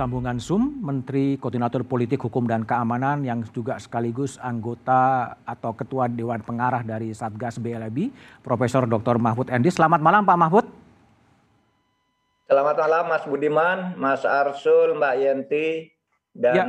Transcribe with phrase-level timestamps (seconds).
[0.00, 6.40] sambungan Zoom Menteri Koordinator Politik Hukum dan Keamanan yang juga sekaligus anggota atau Ketua Dewan
[6.40, 8.08] Pengarah dari Satgas BLB,
[8.40, 9.20] Profesor Dr.
[9.20, 9.68] Mahfud Endi.
[9.68, 10.64] Selamat malam Pak Mahfud.
[12.48, 15.92] Selamat malam Mas Budiman, Mas Arsul, Mbak Yenti,
[16.32, 16.64] dan ya,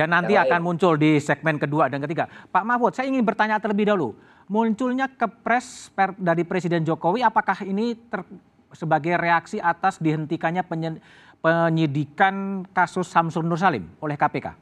[0.00, 2.32] ya nanti akan muncul di segmen kedua dan ketiga.
[2.48, 4.16] Pak Mahfud, saya ingin bertanya terlebih dahulu.
[4.48, 8.24] Munculnya kepres dari Presiden Jokowi, apakah ini ter,
[8.74, 10.66] sebagai reaksi atas dihentikannya
[11.44, 14.56] penyidikan kasus Samsul Nur Salim oleh KPK?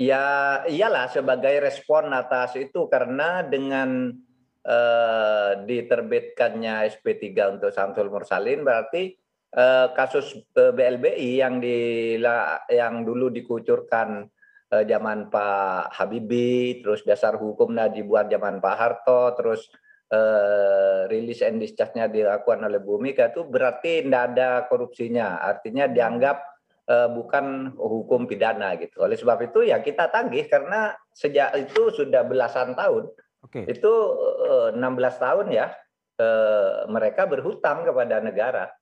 [0.00, 0.24] Ya
[0.64, 4.16] iyalah sebagai respon atas itu karena dengan
[4.64, 9.12] eh, diterbitkannya SP3 untuk Samsul Nur Salim berarti
[9.52, 12.16] eh, kasus eh, BLBI yang di
[12.72, 14.24] yang dulu dikucurkan
[14.72, 19.68] eh, zaman Pak Habibie, terus dasar hukumnya dibuat zaman Pak Harto, terus
[20.12, 25.40] uh, rilis and discharge-nya dilakukan oleh Bumika itu berarti tidak ada korupsinya.
[25.40, 26.36] Artinya dianggap
[26.88, 29.04] uh, bukan hukum pidana gitu.
[29.04, 33.12] Oleh sebab itu ya kita tagih karena sejak itu sudah belasan tahun.
[33.44, 33.64] Oke.
[33.64, 33.78] Okay.
[33.78, 33.92] Itu
[34.48, 35.66] uh, 16 tahun ya
[36.18, 38.72] uh, mereka berhutang kepada negara.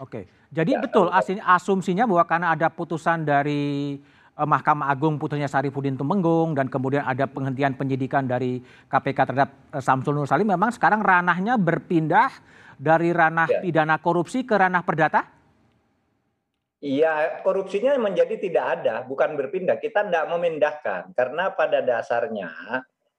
[0.00, 0.28] Oke.
[0.52, 1.08] Jadi ya, betul
[1.44, 3.96] asumsinya bahwa karena ada putusan dari
[4.32, 9.82] Eh, Mahkamah Agung putusnya Sarifudin Tumenggung dan kemudian ada penghentian penyidikan dari KPK terhadap eh,
[9.84, 12.32] Samsul Nur Salim memang sekarang ranahnya berpindah
[12.80, 13.60] dari ranah ya.
[13.60, 15.28] pidana korupsi ke ranah perdata?
[16.82, 19.78] Iya, korupsinya menjadi tidak ada, bukan berpindah.
[19.78, 22.50] Kita tidak memindahkan karena pada dasarnya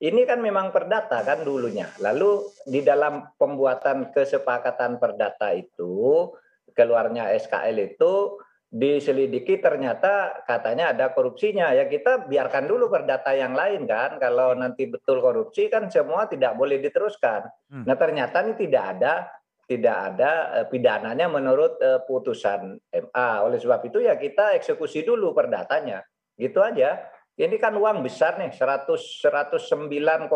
[0.03, 1.87] ini kan memang perdata kan dulunya.
[2.01, 6.27] Lalu di dalam pembuatan kesepakatan perdata itu
[6.73, 8.41] keluarnya SKL itu
[8.73, 11.69] diselidiki ternyata katanya ada korupsinya.
[11.77, 14.17] Ya kita biarkan dulu perdata yang lain kan.
[14.17, 17.45] Kalau nanti betul korupsi kan semua tidak boleh diteruskan.
[17.69, 17.85] Hmm.
[17.85, 19.29] nah ternyata ini tidak ada
[19.63, 25.37] tidak ada uh, pidananya menurut uh, putusan MA oleh sebab itu ya kita eksekusi dulu
[25.37, 26.01] perdatanya
[26.41, 26.97] gitu aja.
[27.33, 30.29] Ini kan uang besar nih 100 109,575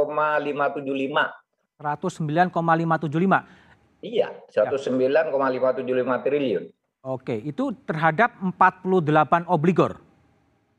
[1.78, 6.66] 109,575 iya 109,575 triliun
[7.06, 10.02] Oke, itu terhadap 48 obligor.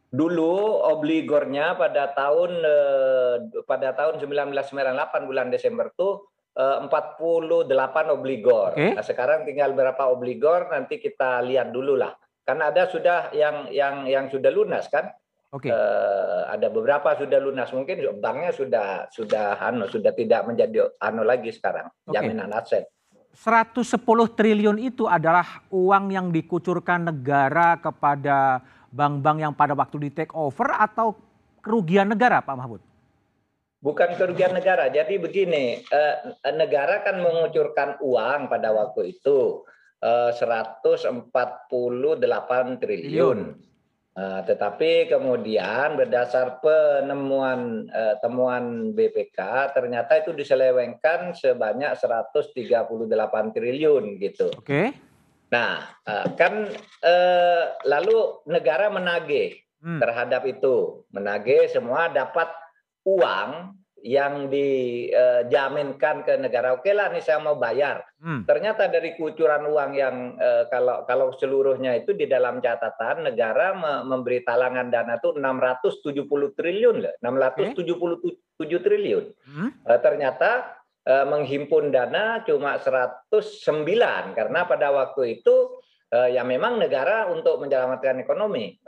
[0.09, 3.35] Dulu obligornya pada tahun eh,
[3.69, 7.69] pada tahun 1998 bulan Desember tuh eh, 48
[8.09, 8.73] obligor.
[8.73, 8.97] Okay.
[8.97, 12.17] Nah, sekarang tinggal berapa obligor nanti kita lihat dulu lah.
[12.49, 15.13] Karena ada sudah yang yang yang sudah lunas kan?
[15.53, 15.69] Oke.
[15.69, 15.77] Okay.
[15.77, 21.53] Eh, ada beberapa sudah lunas mungkin banknya sudah sudah anu sudah tidak menjadi anu lagi
[21.53, 22.17] sekarang okay.
[22.17, 22.89] jaminan aset.
[23.39, 24.03] 110
[24.35, 28.59] triliun itu adalah uang yang dikucurkan negara kepada
[28.91, 31.15] bank-bank yang pada waktu di take over atau
[31.63, 32.83] kerugian negara Pak Mahfud?
[33.79, 34.91] Bukan kerugian negara.
[34.91, 36.15] Jadi begini, eh,
[36.51, 39.63] negara kan mengucurkan uang pada waktu itu
[40.03, 41.23] eh, 148
[42.83, 43.39] triliun.
[44.19, 53.07] Uh, tetapi kemudian berdasar penemuan uh, temuan BPK ternyata itu diselewengkan sebanyak 138
[53.55, 54.51] triliun gitu.
[54.59, 54.67] Oke.
[54.67, 54.87] Okay.
[55.55, 56.67] Nah, uh, kan
[57.87, 59.55] lalu negara menagih
[59.87, 60.03] hmm.
[60.03, 62.51] terhadap itu, menagih semua dapat
[63.07, 68.47] uang yang dijaminkan ke negara oke lah nih saya mau bayar hmm.
[68.47, 73.75] ternyata dari kucuran uang yang eh, kalau kalau seluruhnya itu di dalam catatan negara
[74.07, 77.83] memberi talangan dana itu 670 triliun loh 677
[78.63, 78.79] okay.
[78.79, 79.71] triliun hmm.
[79.83, 83.83] Eh, ternyata eh, menghimpun dana cuma 109
[84.39, 88.81] karena pada waktu itu ya memang negara untuk menyelamatkan ekonomi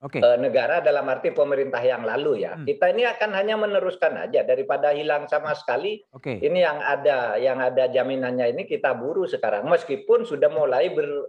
[0.00, 0.20] okay.
[0.20, 2.56] eh, negara dalam arti pemerintah yang lalu ya.
[2.56, 2.64] Hmm.
[2.64, 6.00] Kita ini akan hanya meneruskan aja daripada hilang sama sekali.
[6.10, 6.40] Okay.
[6.40, 11.28] Ini yang ada yang ada jaminannya ini kita buru sekarang meskipun sudah mulai ber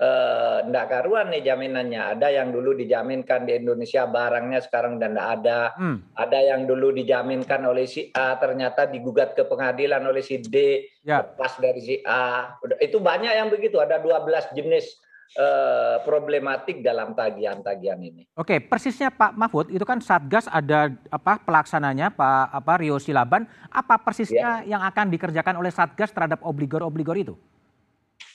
[0.00, 2.16] uh, karuan nih jaminannya.
[2.16, 5.60] Ada yang dulu dijaminkan di Indonesia barangnya sekarang dan tidak ada.
[5.76, 5.96] Hmm.
[6.16, 11.24] Ada yang dulu dijaminkan oleh si A ternyata digugat ke pengadilan oleh si D ya.
[11.24, 12.56] lepas dari si A.
[12.80, 13.80] Itu banyak yang begitu.
[13.80, 18.24] Ada 12 jenis Eh, problematik dalam tagihan-tagihan ini.
[18.32, 24.00] Oke, persisnya Pak Mahfud itu kan Satgas ada apa pelaksananya Pak apa Rio Silaban, apa
[24.00, 24.72] persisnya ya.
[24.72, 27.34] yang akan dikerjakan oleh Satgas terhadap obligor-obligor itu?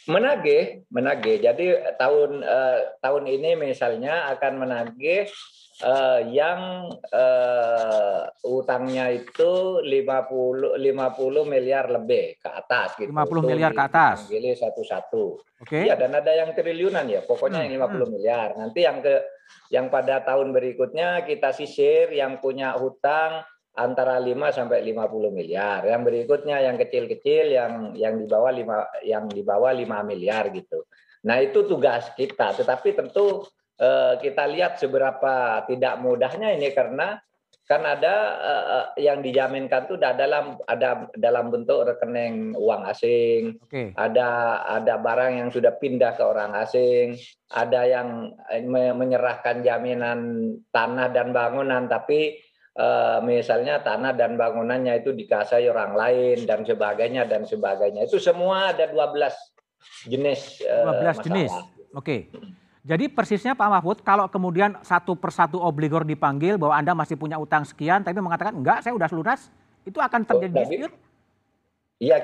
[0.06, 1.42] Menagih, menagih.
[1.42, 5.26] Jadi tahun eh, tahun ini misalnya akan menagih
[5.82, 10.78] uh, yang uh, utangnya itu 50 50
[11.50, 13.10] miliar lebih ke atas gitu.
[13.10, 14.30] 50 miliar ke atas.
[14.30, 15.24] Pilih satu-satu.
[15.66, 15.66] Oke.
[15.66, 15.84] Okay.
[15.90, 17.26] Iya dan ada yang triliunan ya.
[17.26, 17.74] Pokoknya hmm.
[17.74, 18.12] yang 50 hmm.
[18.14, 18.50] miliar.
[18.60, 19.16] Nanti yang ke
[19.74, 23.42] yang pada tahun berikutnya kita sisir yang punya hutang
[23.74, 25.82] antara 5 sampai 50 miliar.
[25.90, 30.86] Yang berikutnya yang kecil-kecil yang yang di bawah 5 yang di bawah 5 miliar gitu.
[31.24, 33.48] Nah itu tugas kita, tetapi tentu
[33.80, 37.18] eh, kita lihat seberapa tidak mudahnya ini karena
[37.64, 43.96] kan ada uh, yang dijaminkan itu dalam ada dalam bentuk rekening uang asing, okay.
[43.96, 47.16] ada ada barang yang sudah pindah ke orang asing,
[47.56, 48.36] ada yang
[49.00, 52.36] menyerahkan jaminan tanah dan bangunan, tapi
[52.76, 58.04] uh, misalnya tanah dan bangunannya itu dikasai orang lain dan sebagainya dan sebagainya.
[58.04, 60.68] Itu semua ada 12 jenis.
[60.68, 61.52] Uh, 12 jenis.
[61.96, 62.04] Oke.
[62.04, 62.20] Okay.
[62.84, 67.64] Jadi persisnya Pak Mahfud, kalau kemudian satu persatu obligor dipanggil bahwa Anda masih punya utang
[67.64, 69.48] sekian, tapi mengatakan enggak, saya udah lunas,
[69.88, 70.96] itu akan terjadi oh, dispute?
[72.04, 72.20] Iya,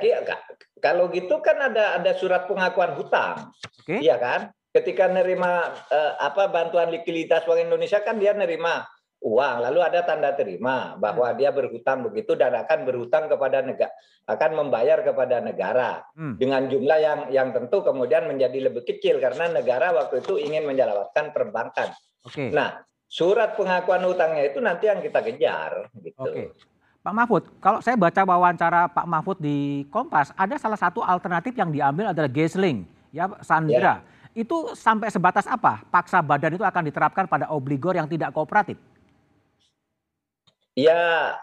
[0.83, 4.03] kalau gitu kan ada ada surat pengakuan hutang, okay.
[4.03, 4.51] iya kan?
[4.75, 8.83] Ketika nerima eh, apa bantuan likuiditas Bank Indonesia kan dia nerima
[9.19, 11.35] uang, lalu ada tanda terima bahwa hmm.
[11.35, 13.91] dia berhutang begitu dan akan berhutang kepada negara,
[14.23, 16.39] akan membayar kepada negara hmm.
[16.39, 21.35] dengan jumlah yang yang tentu kemudian menjadi lebih kecil karena negara waktu itu ingin menyelamatkan
[21.35, 21.91] perbankan.
[22.23, 22.55] Okay.
[22.55, 22.79] Nah,
[23.11, 25.91] surat pengakuan hutangnya itu nanti yang kita kejar.
[25.99, 26.15] Gitu.
[26.15, 26.47] Okay.
[26.99, 31.71] Pak Mahfud, kalau saya baca wawancara Pak Mahfud di Kompas, ada salah satu alternatif yang
[31.71, 34.03] diambil adalah Gesling, ya Sandra.
[34.03, 34.17] Ya.
[34.35, 35.83] Itu sampai sebatas apa?
[35.89, 38.77] Paksa badan itu akan diterapkan pada obligor yang tidak kooperatif?
[40.77, 41.35] Ya,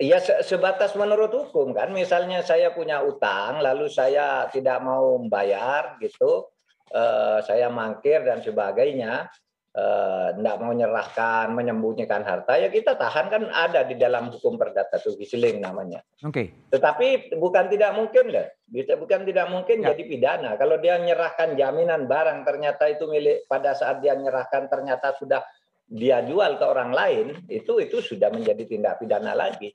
[0.00, 1.92] ya sebatas menurut hukum kan.
[1.92, 6.48] Misalnya saya punya utang, lalu saya tidak mau membayar gitu,
[6.92, 9.28] eh, saya mangkir dan sebagainya,
[9.76, 14.96] tidak eh, mau menyerahkan, menyembunyikan harta, ya kita tahan kan ada di dalam hukum perdata
[14.96, 16.00] tuh giseling namanya.
[16.24, 16.32] Oke.
[16.32, 16.46] Okay.
[16.72, 19.92] Tetapi bukan tidak mungkin deh, bisa bukan tidak mungkin ya.
[19.92, 20.50] jadi pidana.
[20.56, 25.44] Kalau dia menyerahkan jaminan barang ternyata itu milik pada saat dia menyerahkan ternyata sudah
[25.86, 29.70] dia jual ke orang lain itu itu sudah menjadi tindak pidana lagi.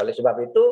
[0.00, 0.64] Oleh sebab itu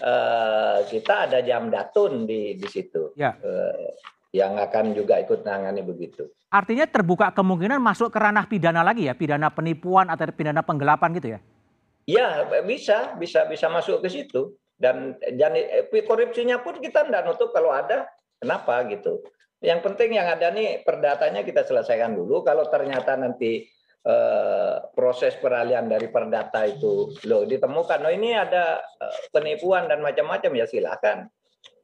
[0.00, 3.32] eh, kita ada jam datun di di situ ya.
[3.40, 3.88] Eh,
[4.30, 6.30] yang akan juga ikut menangani begitu.
[6.50, 11.28] Artinya terbuka kemungkinan masuk ke ranah pidana lagi ya, pidana penipuan atau pidana penggelapan gitu
[11.34, 11.40] ya?
[12.06, 12.26] Ya
[12.66, 14.54] bisa, bisa, bisa masuk ke situ.
[14.80, 18.08] Dan dan eh, korupsinya pun kita tidak nutup kalau ada,
[18.40, 19.20] kenapa gitu.
[19.60, 22.40] Yang penting yang ada nih perdatanya kita selesaikan dulu.
[22.40, 23.68] Kalau ternyata nanti
[24.96, 27.12] proses peralihan dari perdata itu.
[27.28, 28.00] Lo ditemukan.
[28.00, 30.50] Oh ini ada eh, penipuan dan macam-macam.
[30.56, 31.28] Ya silakan.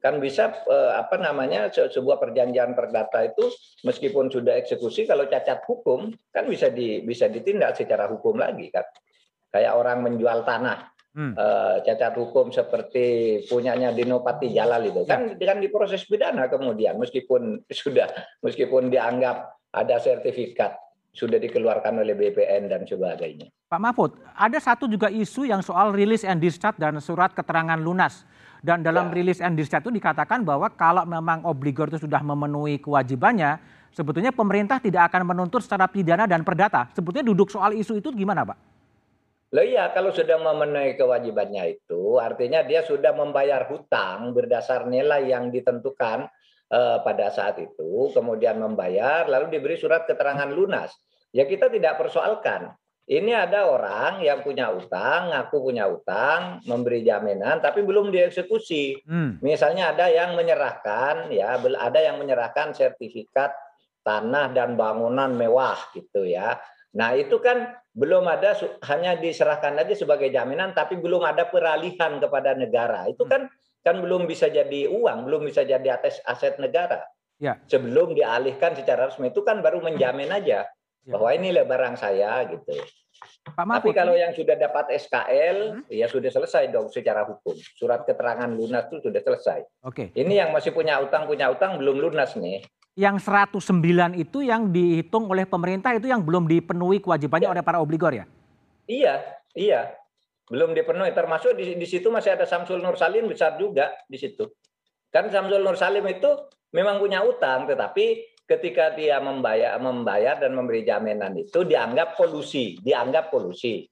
[0.00, 3.52] Kan bisa eh, apa namanya sebuah perjanjian perdata itu
[3.84, 8.84] meskipun sudah eksekusi kalau cacat hukum kan bisa di bisa ditindak secara hukum lagi kan.
[9.52, 10.92] Kayak orang menjual tanah.
[11.16, 11.32] Hmm.
[11.80, 15.08] cacat hukum seperti punyanya Dinopati Jalal itu.
[15.08, 15.48] Kan ya.
[15.48, 18.04] kan diproses pidana kemudian meskipun sudah
[18.44, 20.76] meskipun dianggap ada sertifikat
[21.16, 23.48] sudah dikeluarkan oleh BPN dan sebagainya.
[23.66, 28.28] Pak Mahfud, ada satu juga isu yang soal rilis and discharge dan surat keterangan lunas.
[28.60, 29.12] Dan dalam ya.
[29.16, 33.56] rilis and discharge itu dikatakan bahwa kalau memang obligor itu sudah memenuhi kewajibannya,
[33.96, 36.92] sebetulnya pemerintah tidak akan menuntut secara pidana dan perdata.
[36.92, 38.58] Sebetulnya duduk soal isu itu gimana Pak?
[39.56, 45.48] Loh iya, kalau sudah memenuhi kewajibannya itu, artinya dia sudah membayar hutang berdasar nilai yang
[45.48, 46.28] ditentukan
[46.68, 50.92] eh, pada saat itu, kemudian membayar, lalu diberi surat keterangan lunas
[51.30, 52.74] ya kita tidak persoalkan.
[53.06, 59.06] Ini ada orang yang punya utang, ngaku punya utang, memberi jaminan, tapi belum dieksekusi.
[59.06, 59.38] Hmm.
[59.38, 63.54] Misalnya ada yang menyerahkan, ya, ada yang menyerahkan sertifikat
[64.02, 66.58] tanah dan bangunan mewah gitu ya.
[66.98, 68.58] Nah itu kan belum ada
[68.90, 73.06] hanya diserahkan aja sebagai jaminan, tapi belum ada peralihan kepada negara.
[73.06, 73.30] Itu hmm.
[73.30, 73.42] kan
[73.86, 77.06] kan belum bisa jadi uang, belum bisa jadi aset aset negara.
[77.38, 77.60] Ya.
[77.70, 80.66] Sebelum dialihkan secara resmi itu kan baru menjamin aja.
[81.06, 81.14] Ya.
[81.14, 82.74] bahwa ini barang saya gitu.
[83.46, 85.82] Pak Mahfud, Tapi kalau yang sudah dapat SKL, hmm?
[85.88, 87.54] ya sudah selesai dong secara hukum.
[87.78, 89.60] Surat keterangan lunas itu sudah selesai.
[89.86, 90.10] Oke.
[90.12, 92.66] Ini yang masih punya utang punya utang belum lunas nih.
[92.98, 97.52] Yang 109 itu yang dihitung oleh pemerintah itu yang belum dipenuhi kewajibannya ya.
[97.54, 98.26] oleh para obligor ya?
[98.90, 99.22] Iya,
[99.54, 99.94] iya.
[100.50, 101.14] Belum dipenuhi.
[101.14, 104.50] Termasuk di, di situ masih ada Samsul Nur Salim besar juga di situ.
[105.14, 110.86] Kan Samsul Nur Salim itu memang punya utang, tetapi ketika dia membayar membayar dan memberi
[110.86, 113.90] jaminan itu dianggap kolusi, dianggap kolusi,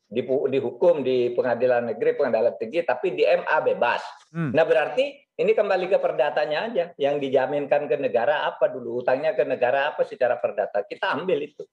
[0.48, 4.00] dihukum di pengadilan negeri, pengadilan tinggi, tapi di MA bebas.
[4.30, 4.54] Hmm.
[4.54, 9.42] Nah berarti ini kembali ke perdatanya aja, yang dijaminkan ke negara apa dulu, utangnya ke
[9.42, 11.66] negara apa secara perdata, kita ambil itu.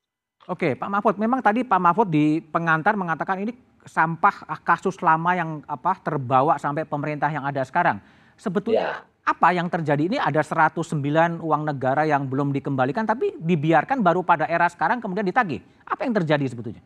[0.49, 3.53] Oke, Pak Mahfud, memang tadi Pak Mahfud di pengantar mengatakan ini
[3.85, 8.01] sampah kasus lama yang apa terbawa sampai pemerintah yang ada sekarang.
[8.41, 10.83] Sebetulnya ya apa yang terjadi ini ada 109
[11.39, 15.63] uang negara yang belum dikembalikan tapi dibiarkan baru pada era sekarang kemudian ditagih.
[15.87, 16.83] Apa yang terjadi sebetulnya?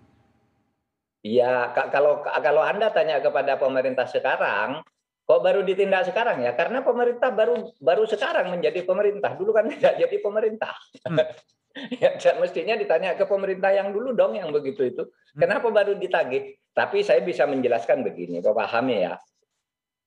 [1.25, 4.85] Ya kalau kalau Anda tanya kepada pemerintah sekarang,
[5.25, 6.53] Kok baru ditindak sekarang ya?
[6.53, 9.33] Karena pemerintah baru baru sekarang menjadi pemerintah.
[9.33, 10.77] Dulu kan tidak jadi pemerintah.
[11.01, 11.17] Hmm.
[12.01, 15.03] ya, mestinya ditanya ke pemerintah yang dulu dong yang begitu itu.
[15.33, 15.41] Hmm.
[15.41, 16.61] Kenapa baru ditagih?
[16.77, 19.17] Tapi saya bisa menjelaskan begini, Kok pahami ya.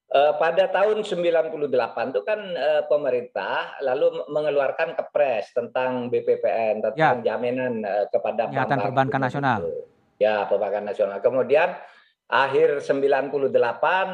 [0.09, 1.69] Eh, pada tahun 98
[2.17, 7.37] itu kan eh, pemerintah lalu mengeluarkan kepres tentang BPPN tentang ya.
[7.37, 9.69] jaminan eh, kepada bank perbankan nasional.
[10.17, 11.21] Ya, perbankan nasional.
[11.21, 11.77] Kemudian
[12.25, 13.53] akhir 98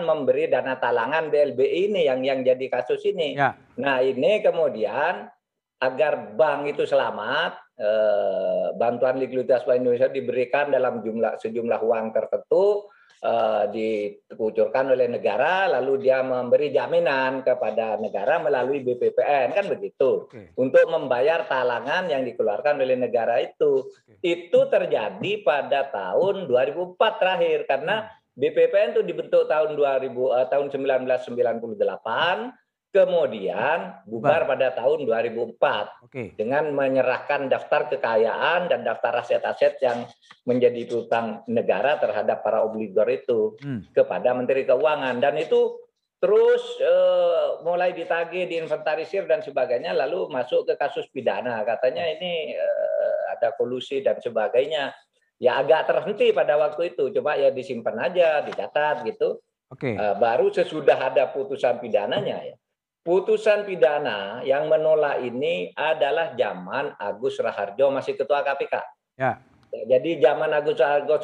[0.03, 3.39] memberi dana talangan BLBI ini yang yang jadi kasus ini.
[3.39, 3.55] Ya.
[3.79, 5.31] Nah, ini kemudian
[5.79, 12.91] agar bank itu selamat, eh, bantuan likuiditas Bank Indonesia diberikan dalam jumlah sejumlah uang tertentu
[13.25, 20.53] eh, dikucurkan oleh negara, lalu dia memberi jaminan kepada negara melalui BPPN kan begitu Oke.
[20.57, 23.87] untuk membayar talangan yang dikeluarkan oleh negara itu.
[23.87, 24.21] Oke.
[24.25, 28.23] Itu terjadi pada tahun 2004 terakhir karena hmm.
[28.35, 32.64] BPPN itu dibentuk tahun 2000 uh, tahun 1998
[32.95, 36.39] kemudian bubar pada tahun 2004 Oke.
[36.39, 40.07] dengan menyerahkan daftar kekayaan dan daftar aset-aset yang
[40.47, 43.91] menjadi utang negara terhadap para obligor itu hmm.
[43.91, 45.19] kepada Menteri Keuangan.
[45.19, 45.75] Dan itu
[46.23, 51.67] terus uh, mulai ditagih, diinventarisir dan sebagainya lalu masuk ke kasus pidana.
[51.67, 54.95] Katanya ini uh, ada kolusi dan sebagainya.
[55.43, 57.11] Ya agak terhenti pada waktu itu.
[57.11, 59.43] Coba ya disimpan aja dicatat gitu.
[59.75, 59.99] Oke.
[59.99, 62.57] Uh, baru sesudah ada putusan pidananya ya
[63.05, 68.75] putusan pidana yang menolak ini adalah zaman Agus Raharjo masih ketua KPK.
[69.21, 69.39] Ya.
[69.71, 71.21] Jadi zaman Agus Raharjo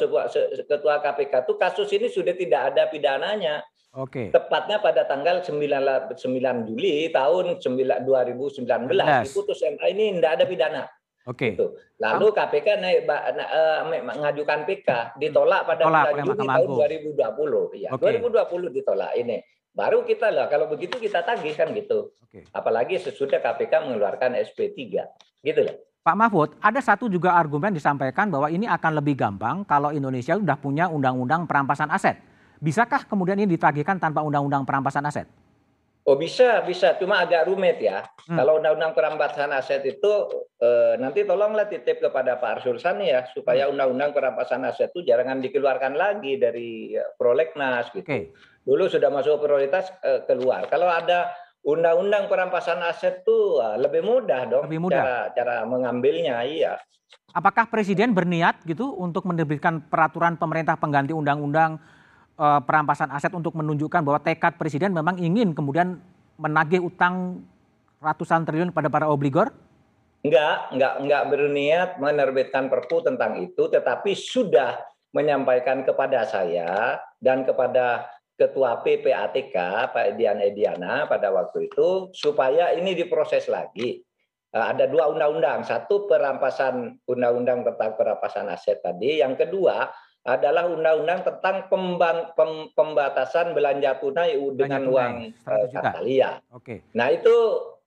[0.68, 3.64] ketua KPK itu kasus ini sudah tidak ada pidananya.
[3.96, 4.30] Oke.
[4.30, 8.62] Tepatnya pada tanggal 9, 9 Juli tahun 9, 2019
[9.26, 10.82] di putus MK ini tidak ada pidana.
[11.26, 11.58] Oke.
[11.58, 11.75] Gitu.
[11.99, 17.82] Lalu KPK naik uh, mengajukan PK ditolak pada bulan Juni tahun 2020.
[17.82, 18.22] Ya, okay.
[18.22, 19.42] 2020 ditolak ini.
[19.71, 22.11] Baru kita lah kalau begitu kita tagih kan gitu.
[22.27, 22.47] Oke.
[22.50, 24.79] Apalagi sesudah KPK mengeluarkan SP3.
[25.41, 25.77] Gitu loh.
[26.00, 30.57] Pak Mahfud, ada satu juga argumen disampaikan bahwa ini akan lebih gampang kalau Indonesia sudah
[30.57, 32.17] punya undang-undang perampasan aset.
[32.57, 35.29] Bisakah kemudian ini ditagihkan tanpa undang-undang perampasan aset?
[36.09, 36.97] Oh bisa, bisa.
[36.97, 38.09] Cuma agak rumit ya.
[38.25, 38.40] Hmm.
[38.40, 40.12] Kalau undang-undang perampasan aset itu
[40.57, 43.76] eh, nanti tolonglah titip kepada Pak Arsul Sani ya supaya hmm.
[43.76, 48.07] undang-undang perampasan aset itu jangan dikeluarkan lagi dari eh, prolegnas gitu.
[48.07, 48.33] Okay.
[48.64, 50.64] Dulu sudah masuk prioritas eh, keluar.
[50.73, 54.97] Kalau ada undang-undang perampasan aset itu lebih mudah dong lebih mudah.
[54.97, 56.80] cara cara mengambilnya, iya.
[57.37, 61.76] Apakah presiden berniat gitu untuk menerbitkan peraturan pemerintah pengganti undang-undang
[62.40, 66.00] uh, perampasan aset untuk menunjukkan bahwa tekad presiden memang ingin kemudian
[66.40, 67.44] menagih utang
[68.00, 69.52] ratusan triliun pada para obligor?
[70.25, 74.80] Enggak, enggak, enggak berniat menerbitkan perpu tentang itu, tetapi sudah
[75.12, 78.09] menyampaikan kepada saya dan kepada
[78.40, 79.52] Ketua PPATK
[79.92, 84.00] Pak Edian Ediana pada waktu itu supaya ini diproses lagi.
[84.50, 89.92] Eh, ada dua undang-undang, satu perampasan undang-undang tentang perampasan aset tadi, yang kedua
[90.29, 95.12] adalah undang-undang tentang pembang, pem, pembatasan belanja tunai dengan uang
[95.49, 96.85] uh, Oke.
[96.93, 97.37] Nah itu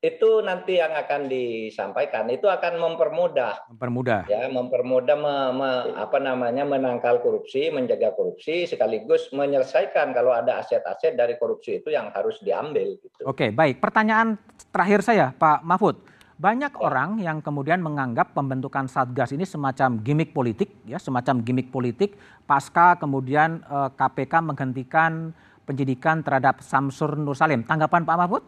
[0.03, 2.27] itu nanti yang akan disampaikan.
[2.27, 3.71] Itu akan mempermudah.
[3.71, 4.27] Mempermudah.
[4.27, 11.15] Ya mempermudah me, me, apa namanya menangkal korupsi menjaga korupsi sekaligus menyelesaikan kalau ada aset-aset
[11.15, 13.23] dari korupsi itu yang harus diambil gitu.
[13.23, 13.79] Oke baik.
[13.79, 14.35] Pertanyaan
[14.75, 15.95] terakhir saya Pak Mahfud
[16.43, 22.19] banyak orang yang kemudian menganggap pembentukan Satgas ini semacam gimmick politik, ya, semacam gimmick politik
[22.43, 25.31] pasca kemudian eh, KPK menghentikan
[25.63, 27.63] penyidikan terhadap Samsur Nur Salim.
[27.63, 28.43] Tanggapan Pak Mahfud?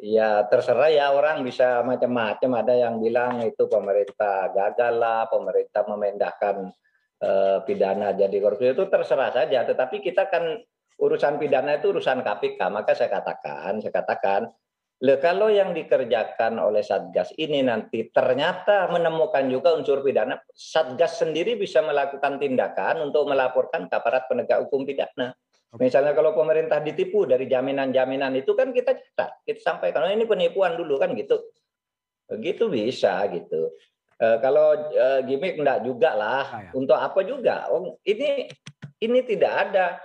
[0.00, 2.50] Ya terserah ya orang bisa macam-macam.
[2.64, 6.72] Ada yang bilang itu pemerintah gagal lah, pemerintah memindahkan
[7.20, 9.60] eh, pidana jadi korupsi itu terserah saja.
[9.60, 10.56] Tetapi kita kan
[10.96, 12.60] urusan pidana itu urusan KPK.
[12.72, 14.48] Maka saya katakan, saya katakan
[14.96, 21.52] Le, kalau yang dikerjakan oleh Satgas ini nanti ternyata menemukan juga unsur pidana, Satgas sendiri
[21.60, 25.36] bisa melakukan tindakan untuk melaporkan ke aparat penegak hukum pidana.
[25.76, 30.72] Misalnya kalau pemerintah ditipu dari jaminan-jaminan itu kan kita catat, kita sampaikan, oh ini penipuan
[30.80, 31.44] dulu kan gitu.
[32.32, 33.76] Begitu bisa gitu.
[34.16, 36.46] E, kalau e, gimmick enggak juga lah.
[36.48, 36.70] Ah, ya.
[36.72, 37.68] Untuk apa juga?
[37.68, 38.48] Oh, ini
[39.04, 40.00] ini tidak ada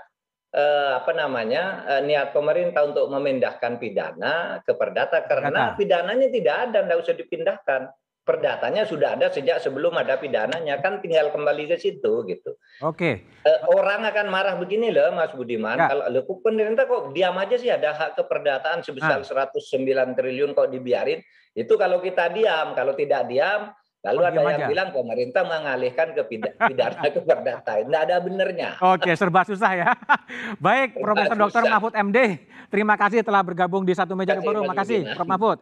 [0.51, 5.77] eh, apa namanya eh, niat pemerintah untuk memindahkan pidana ke perdata karena Kata.
[5.79, 7.81] pidananya tidak ada, tidak usah dipindahkan.
[8.21, 12.53] Perdatanya sudah ada sejak sebelum ada pidananya, kan tinggal kembali ke situ gitu.
[12.85, 13.25] Oke.
[13.25, 15.73] Eh, orang akan marah begini loh, Mas Budiman.
[15.73, 15.89] Ya.
[15.89, 19.49] Kalau loh, pemerintah kok diam aja sih ada hak keperdataan sebesar nah.
[19.49, 21.17] 109 triliun kok dibiarin.
[21.57, 24.67] Itu kalau kita diam, kalau tidak diam Lalu oh, ada yang aja.
[24.73, 26.21] bilang pemerintah mengalihkan ke
[26.69, 27.71] pidana ke perdata.
[27.85, 28.69] Tidak ada benernya.
[28.81, 29.89] Oke, serba susah ya.
[30.65, 31.63] Baik, Profesor Dr.
[31.69, 32.41] Mahfud MD,
[32.73, 34.65] terima kasih telah bergabung di satu meja baru.
[34.65, 35.29] Terima kasih, Prof.
[35.29, 35.57] Mahfud.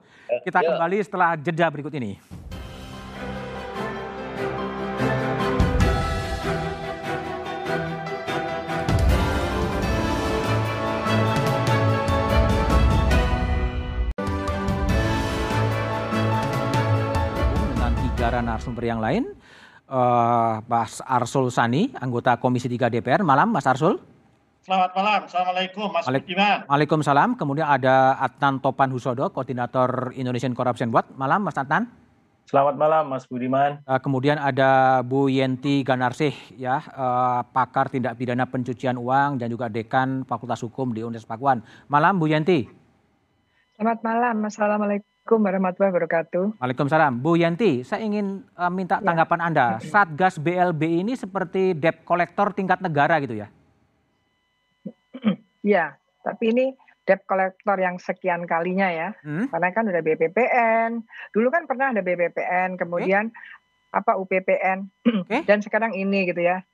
[0.48, 2.16] Kita kembali setelah jeda berikut ini.
[18.40, 19.24] Negara narasumber yang lain.
[19.90, 23.26] Uh, Mas Arsul Sani, anggota Komisi 3 DPR.
[23.26, 24.00] Malam, Mas Arsul.
[24.60, 26.58] Selamat malam, Assalamualaikum Mas Budiman.
[26.70, 27.30] Waalaikumsalam.
[27.42, 31.10] Kemudian ada Adnan Topan Husodo, Koordinator Indonesian Corruption Watch.
[31.18, 31.90] Malam, Mas Adnan.
[32.46, 33.82] Selamat malam, Mas Budiman.
[33.86, 39.70] Uh, kemudian ada Bu Yenti Ganarsih, ya, uh, pakar tindak pidana pencucian uang dan juga
[39.70, 41.66] dekan Fakultas Hukum di Universitas Pakuan.
[41.90, 42.70] Malam, Bu Yenti.
[43.74, 45.19] Selamat malam, Assalamualaikum.
[45.30, 46.46] Assalamualaikum warahmatullahi wabarakatuh.
[46.58, 47.14] Waalaikumsalam.
[47.22, 49.14] Bu Yanti, saya ingin uh, minta ya.
[49.14, 49.78] tanggapan Anda.
[49.78, 53.54] Satgas BLB ini seperti debt collector tingkat negara gitu ya?
[55.62, 56.74] Ya, tapi ini
[57.06, 59.14] debt collector yang sekian kalinya ya.
[59.22, 59.46] Hmm?
[59.54, 61.06] Karena kan udah BPPN.
[61.30, 64.02] Dulu kan pernah ada BPPN, kemudian okay.
[64.02, 64.90] apa UPPN,
[65.30, 65.46] okay.
[65.46, 66.66] dan sekarang ini gitu ya.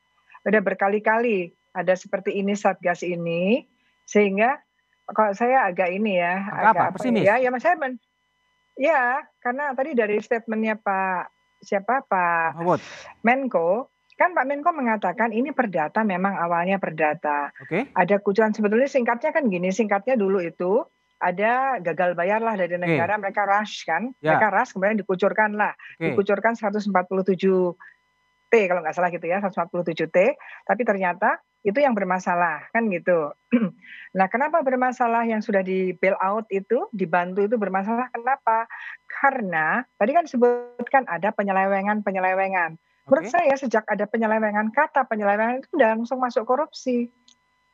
[0.48, 3.68] Udah berkali-kali ada seperti ini Satgas ini,
[4.08, 4.64] sehingga
[5.12, 6.40] kalau saya agak ini ya,
[6.72, 7.04] agak apa?
[7.04, 8.00] apa ya, ya mas saya men,
[8.76, 11.32] Ya, karena tadi dari statementnya Pak
[11.64, 12.82] siapa Pak Mahfud.
[13.24, 13.90] Menko,
[14.20, 17.56] kan Pak Menko mengatakan ini perdata memang awalnya perdata.
[17.64, 17.88] Oke.
[17.88, 17.96] Okay.
[17.96, 20.84] Ada kucuran sebetulnya singkatnya kan gini, singkatnya dulu itu
[21.16, 23.22] ada gagal bayar lah dari negara okay.
[23.24, 24.36] mereka rush kan, yeah.
[24.36, 26.12] mereka rush kemudian dikucurkan lah, okay.
[26.12, 26.92] dikucurkan 147
[28.52, 30.18] T kalau nggak salah gitu ya, 147 T,
[30.68, 33.34] tapi ternyata itu yang bermasalah kan gitu.
[34.18, 38.14] nah, kenapa bermasalah yang sudah di bail out itu dibantu itu bermasalah?
[38.14, 38.70] Kenapa?
[39.10, 42.78] Karena tadi kan disebutkan ada penyelewengan-penyelewengan.
[43.10, 47.10] Menurut saya sejak ada penyelewengan kata penyelewengan itu udah langsung masuk korupsi.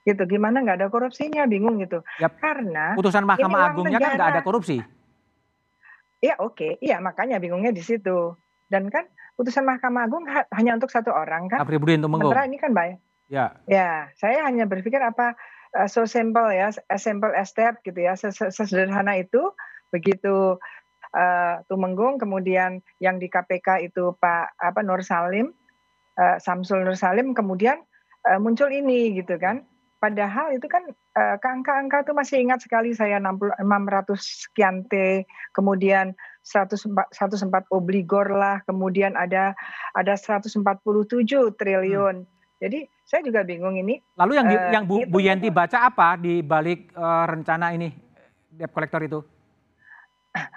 [0.07, 0.23] Gitu.
[0.23, 1.43] Gimana nggak ada korupsinya?
[1.43, 1.99] Bingung gitu.
[2.23, 2.31] Yep.
[2.39, 4.79] Karena putusan Mahkamah Agungnya kan nggak ada korupsi.
[6.21, 6.71] Iya oke, okay.
[6.85, 8.39] iya makanya bingungnya di situ.
[8.71, 9.03] Dan kan
[9.35, 11.59] putusan Mahkamah Agung hanya untuk satu orang kan.
[11.59, 12.31] Apribudin Tumenggung.
[12.31, 13.55] Ini kan baik Ya.
[13.63, 15.39] Ya, saya hanya berpikir apa
[15.79, 19.55] uh, so simple ya, as simple as that gitu ya, sesederhana itu
[19.87, 20.59] begitu
[21.15, 25.55] uh, Tumenggung kemudian yang di KPK itu Pak apa Nur Salim
[26.19, 27.79] uh, Samsul Nur Salim kemudian
[28.27, 29.63] uh, muncul ini gitu kan.
[30.01, 30.81] Padahal itu kan
[31.13, 38.33] uh, angka-angka itu masih ingat sekali saya 60, 600 sekian T, kemudian 104, 104 obligor
[38.33, 39.53] lah, kemudian ada
[39.93, 40.57] ada 147
[41.53, 42.25] triliun.
[42.25, 42.40] Hmm.
[42.61, 43.97] Jadi saya juga bingung ini.
[44.21, 47.89] Lalu yang di, uh, yang Bu, Bu Yanti baca apa di balik uh, rencana ini
[48.53, 49.19] debt collector itu?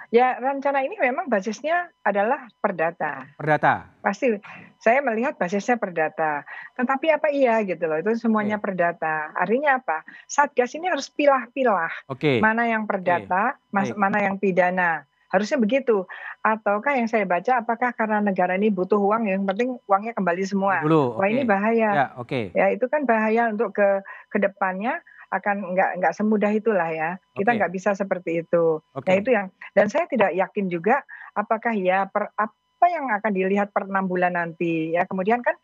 [0.07, 3.27] Ya rencana ini memang basisnya adalah perdata.
[3.35, 3.91] Perdata.
[3.99, 4.31] Pasti
[4.79, 6.47] saya melihat basisnya perdata.
[6.79, 8.71] Tetapi apa iya gitu loh itu semuanya okay.
[8.71, 9.35] perdata.
[9.35, 10.07] Artinya apa?
[10.29, 12.07] Satgas ini harus pilah-pilah.
[12.07, 12.39] Okay.
[12.39, 13.91] Mana yang perdata, okay.
[13.99, 15.03] mana yang pidana.
[15.35, 16.07] Harusnya begitu.
[16.39, 20.79] Ataukah yang saya baca apakah karena negara ini butuh uang yang penting uangnya kembali semua.
[20.79, 21.35] Dulu, Wah okay.
[21.35, 21.89] ini bahaya.
[21.91, 22.31] Ya, oke.
[22.31, 22.45] Okay.
[22.55, 23.99] Ya itu kan bahaya untuk ke
[24.31, 25.03] ke depannya
[25.35, 27.19] akan nggak nggak semudah itulah ya.
[27.35, 28.79] Kita nggak bisa seperti itu.
[28.95, 29.09] Okay.
[29.11, 31.03] Nah itu yang dan saya tidak yakin juga
[31.35, 35.03] apakah ya per, apa yang akan dilihat per enam bulan nanti ya.
[35.03, 35.59] Kemudian kan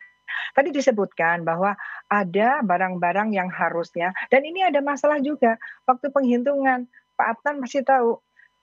[0.52, 1.76] tadi disebutkan bahwa
[2.12, 5.56] ada barang-barang yang harusnya dan ini ada masalah juga
[5.88, 8.20] waktu penghitungan Pak Adnan masih tahu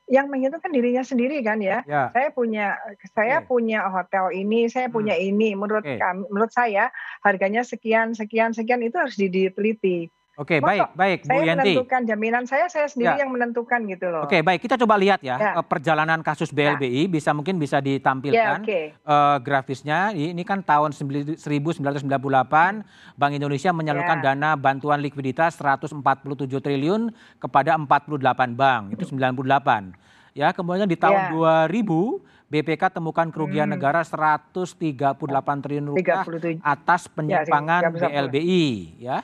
[0.09, 1.85] yang menghitungkan dirinya sendiri kan ya.
[1.85, 2.09] ya.
[2.09, 2.73] Saya punya
[3.13, 3.47] saya okay.
[3.47, 4.95] punya hotel ini, saya hmm.
[4.97, 5.53] punya ini.
[5.53, 6.01] Menurut okay.
[6.01, 6.89] kami, menurut saya
[7.21, 10.09] harganya sekian sekian sekian itu harus diteliti.
[10.39, 11.75] Oke, okay, baik, baik, Bu saya Yanti.
[11.75, 13.27] menentukan jaminan saya, saya sendiri ya.
[13.27, 14.23] yang menentukan gitu loh.
[14.23, 15.51] Oke, okay, baik, kita coba lihat ya, ya.
[15.59, 17.11] Eh, perjalanan kasus BLBI, ya.
[17.11, 18.95] bisa mungkin bisa ditampilkan ya, okay.
[19.03, 20.15] uh, eh, grafisnya.
[20.15, 21.43] Ini kan tahun 1998,
[23.19, 24.31] Bank Indonesia menyalurkan ya.
[24.31, 25.99] dana bantuan likuiditas 147
[26.47, 30.39] triliun kepada 48 bank, itu 98.
[30.39, 31.67] Ya, kemudian di tahun ya.
[31.67, 33.75] 2000 BPK temukan kerugian hmm.
[33.75, 34.87] negara 138
[35.67, 36.63] triliun rupiah 37.
[36.63, 38.67] atas ya, penyimpangan ya, BLBI,
[39.03, 39.19] ya.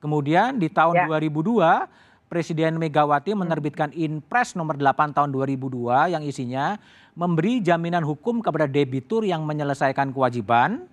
[0.00, 1.20] Kemudian di tahun ya.
[1.20, 6.78] 2002 Presiden Megawati menerbitkan Inpres nomor 8 tahun 2002 yang isinya
[7.12, 10.86] memberi jaminan hukum kepada debitur yang menyelesaikan kewajiban,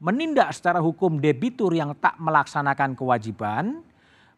[0.00, 3.84] menindak secara hukum debitur yang tak melaksanakan kewajiban,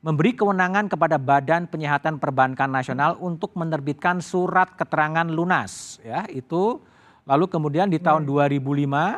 [0.00, 6.80] memberi kewenangan kepada Badan Penyihatan Perbankan Nasional untuk menerbitkan surat keterangan lunas ya itu
[7.28, 9.14] lalu kemudian di tahun 2005 hmm.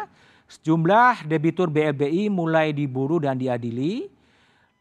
[0.50, 4.10] sejumlah debitur BLBI mulai diburu dan diadili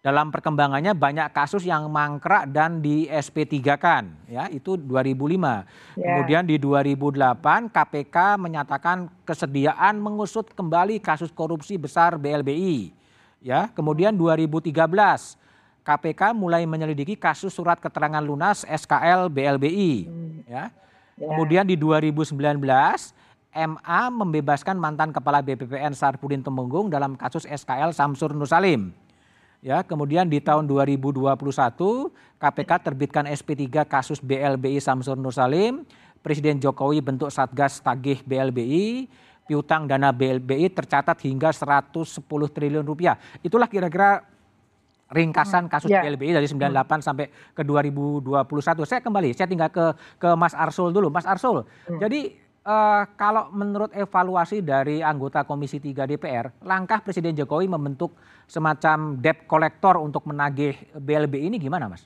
[0.01, 5.13] dalam perkembangannya banyak kasus yang mangkrak dan di SP3 kan ya itu 2005.
[5.13, 5.61] Yeah.
[5.93, 12.97] Kemudian di 2008 KPK menyatakan kesediaan mengusut kembali kasus korupsi besar BLBI.
[13.41, 14.73] Ya, kemudian 2013
[15.81, 20.49] KPK mulai menyelidiki kasus surat keterangan lunas SKL BLBI hmm.
[20.49, 20.73] ya.
[21.13, 21.29] Yeah.
[21.29, 22.33] Kemudian di 2019
[23.51, 28.95] MA membebaskan mantan kepala BPPN Sarpudin Temenggung dalam kasus SKL Samsur Nusalim.
[29.61, 31.21] Ya, kemudian di tahun 2021
[32.41, 35.85] KPK terbitkan SP3 kasus BLBI Samsur Nur Salim,
[36.25, 39.05] Presiden Jokowi bentuk Satgas Tagih BLBI,
[39.45, 41.93] piutang dana BLBI tercatat hingga 110
[42.25, 43.21] triliun rupiah.
[43.45, 44.25] Itulah kira-kira
[45.13, 46.09] ringkasan hmm, kasus yeah.
[46.09, 47.01] BLBI dari 98 hmm.
[47.05, 48.89] sampai ke 2021.
[48.89, 51.13] Saya kembali, saya tinggal ke ke Mas Arsul dulu.
[51.13, 52.01] Mas Arsul, hmm.
[52.01, 52.33] jadi
[52.65, 58.13] uh, kalau menurut evaluasi dari anggota Komisi 3 DPR, langkah Presiden Jokowi membentuk
[58.45, 62.05] semacam debt collector untuk menagih BLB ini gimana, Mas?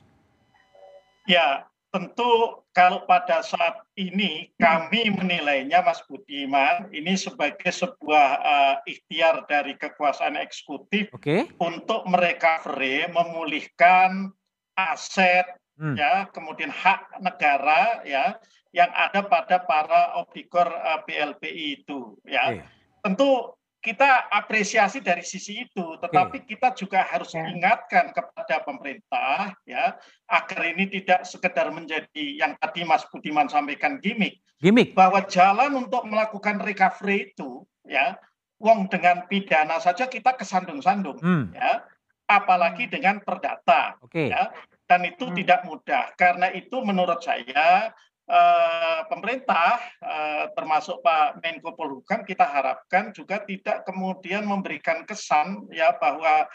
[1.26, 9.48] Ya, tentu kalau pada saat ini kami menilainya, Mas Budiman, ini sebagai sebuah uh, ikhtiar
[9.48, 11.50] dari kekuasaan eksekutif okay.
[11.58, 14.30] untuk merecovery, memulihkan
[14.76, 15.96] aset, hmm.
[15.96, 18.36] ya, kemudian hak negara, ya,
[18.76, 22.52] yang ada pada para obligor uh, eh, BLPI itu ya.
[22.52, 22.64] Okay.
[23.00, 26.48] Tentu kita apresiasi dari sisi itu, tetapi okay.
[26.52, 27.46] kita juga harus yeah.
[27.54, 29.94] ingatkan kepada pemerintah ya
[30.26, 34.42] agar ini tidak sekedar menjadi yang tadi Mas Budiman sampaikan gimmick.
[34.58, 38.18] Gimmick bahwa jalan untuk melakukan recovery itu ya
[38.58, 41.54] uang dengan pidana saja kita kesandung-sandung hmm.
[41.54, 41.84] ya
[42.26, 44.32] apalagi dengan perdata okay.
[44.32, 44.50] ya
[44.86, 45.36] dan itu hmm.
[45.42, 47.90] tidak mudah karena itu menurut saya
[48.30, 55.94] uh, pemerintah uh, termasuk Pak Menko Polhukam kita harapkan juga tidak kemudian memberikan kesan ya
[55.98, 56.46] bahwa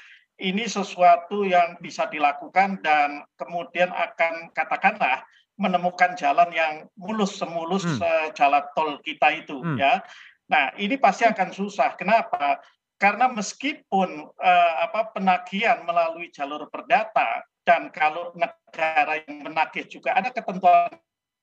[0.42, 5.22] ini sesuatu yang bisa dilakukan dan kemudian akan katakanlah
[5.62, 8.02] menemukan jalan yang mulus semulus hmm.
[8.02, 9.78] uh, jalan tol kita itu hmm.
[9.78, 10.02] ya.
[10.50, 11.96] Nah, ini pasti akan susah.
[11.96, 12.60] Kenapa?
[12.98, 20.28] Karena meskipun uh, apa penagihan melalui jalur perdata dan kalau negara yang menagih juga ada
[20.28, 20.92] ketentuan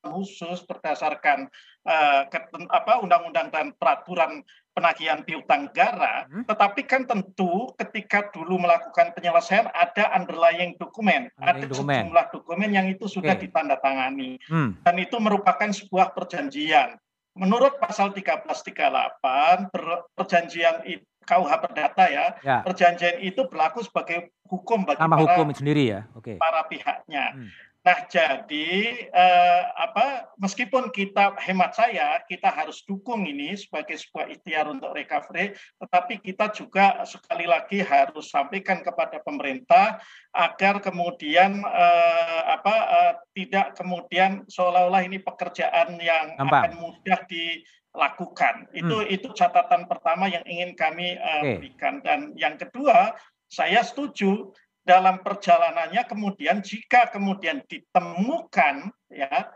[0.04, 1.48] khusus berdasarkan
[1.88, 2.28] uh,
[2.68, 4.44] apa undang-undang dan peraturan
[4.76, 6.46] penagihan piutang negara, hmm.
[6.46, 12.06] tetapi kan tentu ketika dulu melakukan penyelesaian ada underlying dokumen, ada dokumen.
[12.06, 13.50] sejumlah dokumen yang itu sudah okay.
[13.50, 14.84] ditandatangani hmm.
[14.86, 16.94] dan itu merupakan sebuah perjanjian.
[17.34, 19.74] Menurut pasal 1338
[20.14, 25.52] perjanjian itu KUH Perdata ya, ya, perjanjian itu berlaku sebagai hukum bagi Nama para, hukum
[25.52, 26.40] sendiri ya, okay.
[26.40, 27.36] para pihaknya.
[27.36, 27.52] Hmm.
[27.88, 28.68] Nah, jadi
[29.06, 35.56] eh, apa meskipun kita hemat saya kita harus dukung ini sebagai sebuah ikhtiar untuk recovery,
[35.80, 40.02] tetapi kita juga sekali lagi harus sampaikan kepada pemerintah
[40.36, 46.68] agar kemudian eh, apa eh, tidak kemudian seolah-olah ini pekerjaan yang Nampak.
[46.68, 47.20] akan mudah
[47.98, 48.70] dilakukan.
[48.70, 49.10] Itu hmm.
[49.10, 51.54] itu catatan pertama yang ingin kami uh, okay.
[51.58, 53.18] berikan dan yang kedua
[53.50, 54.54] saya setuju
[54.86, 59.50] dalam perjalanannya kemudian jika kemudian ditemukan ya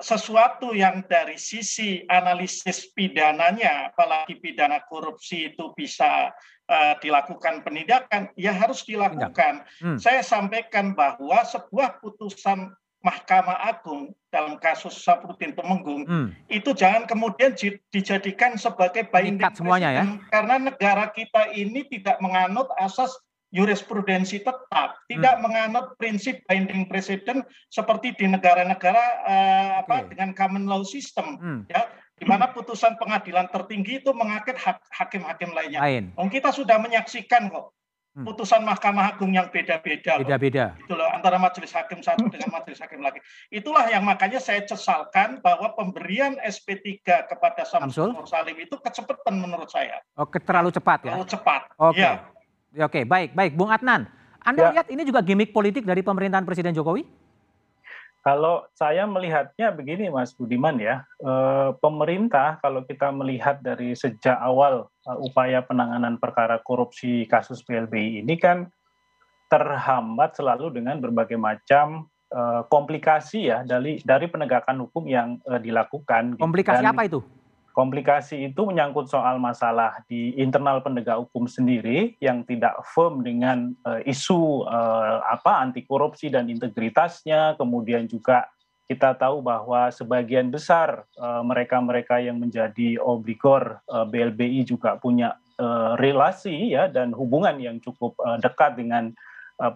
[0.00, 6.32] sesuatu yang dari sisi analisis pidananya apalagi pidana korupsi itu bisa
[6.72, 9.68] uh, dilakukan penindakan ya harus dilakukan.
[9.84, 10.00] Hmm.
[10.00, 16.28] Saya sampaikan bahwa sebuah putusan Mahkamah Agung dalam kasus Saprudin Temenggung hmm.
[16.52, 17.56] itu jangan kemudian
[17.90, 23.16] dijadikan sebagai binding semuanya ya karena negara kita ini tidak menganut asas
[23.50, 25.42] jurisprudensi tetap, tidak hmm.
[25.42, 31.60] menganut prinsip binding precedent seperti di negara-negara uh, apa dengan common law system, hmm.
[31.66, 34.54] ya, di mana putusan pengadilan tertinggi itu mengaket
[34.94, 35.82] hakim-hakim lainnya.
[35.82, 36.14] Lain.
[36.14, 37.74] Oh, kita sudah menyaksikan kok.
[38.24, 40.20] Putusan Mahkamah Agung yang beda-beda.
[40.20, 40.76] Beda-beda.
[40.80, 43.22] Itu loh antara majelis hakim satu dengan majelis hakim lagi.
[43.48, 50.00] Itulah yang makanya saya cesalkan bahwa pemberian SP3 kepada Samsul Salim itu kecepatan menurut saya.
[50.16, 51.14] Oh, terlalu cepat ya.
[51.14, 51.60] Terlalu cepat.
[51.78, 51.98] Oke.
[51.98, 52.12] Okay.
[52.76, 52.86] Ya.
[52.86, 53.52] Oke, baik, baik.
[53.58, 54.06] Bung Adnan,
[54.46, 54.72] Anda ya.
[54.78, 57.02] lihat ini juga gimmick politik dari pemerintahan Presiden Jokowi?
[58.20, 61.32] Kalau saya melihatnya begini, Mas Budiman ya, e,
[61.80, 68.36] pemerintah kalau kita melihat dari sejak awal e, upaya penanganan perkara korupsi kasus PLBI ini
[68.36, 68.68] kan
[69.48, 76.36] terhambat selalu dengan berbagai macam e, komplikasi ya dari dari penegakan hukum yang e, dilakukan.
[76.36, 76.44] Gitu.
[76.44, 77.24] Komplikasi Dan, apa itu?
[77.70, 84.02] Komplikasi itu menyangkut soal masalah di internal penegak hukum sendiri yang tidak firm dengan uh,
[84.02, 87.54] isu uh, apa anti korupsi dan integritasnya.
[87.56, 88.50] Kemudian juga
[88.90, 91.06] kita tahu bahwa sebagian besar
[91.46, 97.78] mereka-mereka uh, yang menjadi obligor uh, BLBI juga punya uh, relasi ya dan hubungan yang
[97.78, 99.14] cukup uh, dekat dengan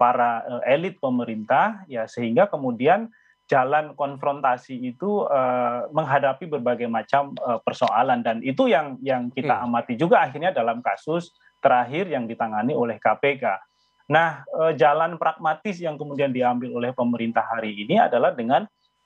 [0.01, 1.85] para elit pemerintah.
[1.93, 3.13] Ya sehingga kemudian
[3.45, 9.65] jalan konfrontasi itu uh, menghadapi berbagai macam uh, persoalan dan itu yang yang kita hmm.
[9.69, 13.45] amati juga akhirnya dalam kasus terakhir yang ditangani oleh KPK.
[14.09, 18.65] Nah, uh, jalan pragmatis yang kemudian diambil oleh pemerintah hari ini adalah dengan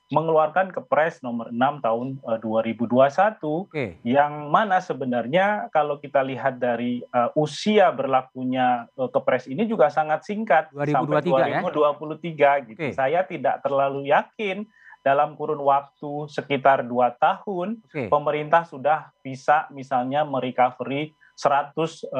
[0.09, 4.01] mengeluarkan Kepres nomor 6 tahun uh, 2021 okay.
[4.01, 10.25] yang mana sebenarnya kalau kita lihat dari uh, usia berlakunya uh, Kepres ini juga sangat
[10.25, 11.21] singkat 2023 sampai
[11.61, 12.53] 2023 ya?
[12.65, 12.79] gitu.
[12.81, 12.93] Okay.
[12.97, 14.65] Saya tidak terlalu yakin
[14.99, 18.11] dalam kurun waktu sekitar dua tahun okay.
[18.11, 22.11] pemerintah sudah bisa misalnya merecovery 110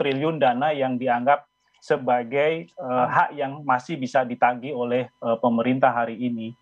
[0.00, 1.44] triliun dana yang dianggap
[1.80, 6.56] sebagai uh, hak yang masih bisa ditagih oleh uh, pemerintah hari ini.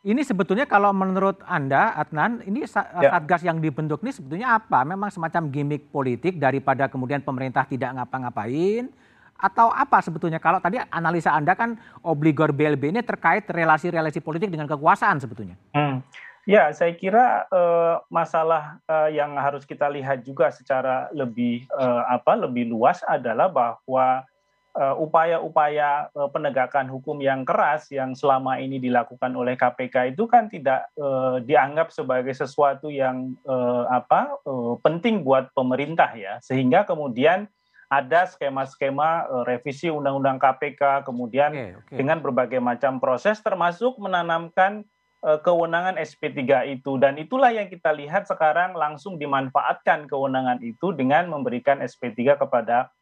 [0.00, 3.20] Ini sebetulnya kalau menurut Anda, Adnan, ini ya.
[3.20, 4.80] satgas yang dibentuk ini sebetulnya apa?
[4.80, 8.88] Memang semacam gimmick politik daripada kemudian pemerintah tidak ngapa-ngapain?
[9.36, 10.40] Atau apa sebetulnya?
[10.40, 15.60] Kalau tadi analisa Anda kan obligor BLB ini terkait relasi-relasi politik dengan kekuasaan sebetulnya.
[15.76, 16.00] Hmm.
[16.48, 22.40] Ya, saya kira uh, masalah uh, yang harus kita lihat juga secara lebih uh, apa
[22.40, 24.24] lebih luas adalah bahwa
[24.70, 30.86] upaya-upaya uh, penegakan hukum yang keras yang selama ini dilakukan oleh KPK itu kan tidak
[30.94, 37.50] uh, dianggap sebagai sesuatu yang uh, apa uh, penting buat pemerintah ya sehingga kemudian
[37.90, 41.96] ada skema-skema uh, revisi undang-undang KPK kemudian okay, okay.
[41.98, 44.86] dengan berbagai macam proses termasuk menanamkan
[45.26, 51.26] uh, kewenangan SP3 itu dan itulah yang kita lihat sekarang langsung dimanfaatkan kewenangan itu dengan
[51.26, 52.94] memberikan SP3 kepada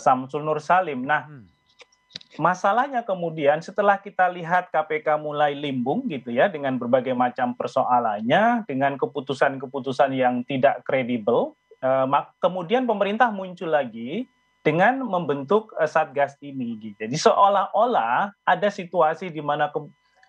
[0.00, 1.04] Samsul Nur Salim.
[1.04, 1.44] Nah, hmm.
[2.40, 8.96] masalahnya kemudian setelah kita lihat KPK mulai limbung gitu ya dengan berbagai macam persoalannya, dengan
[8.96, 11.52] keputusan-keputusan yang tidak kredibel,
[11.84, 12.06] uh,
[12.40, 14.24] kemudian pemerintah muncul lagi
[14.64, 16.80] dengan membentuk uh, satgas ini.
[16.80, 16.96] Gitu.
[17.04, 19.68] Jadi seolah-olah ada situasi di mana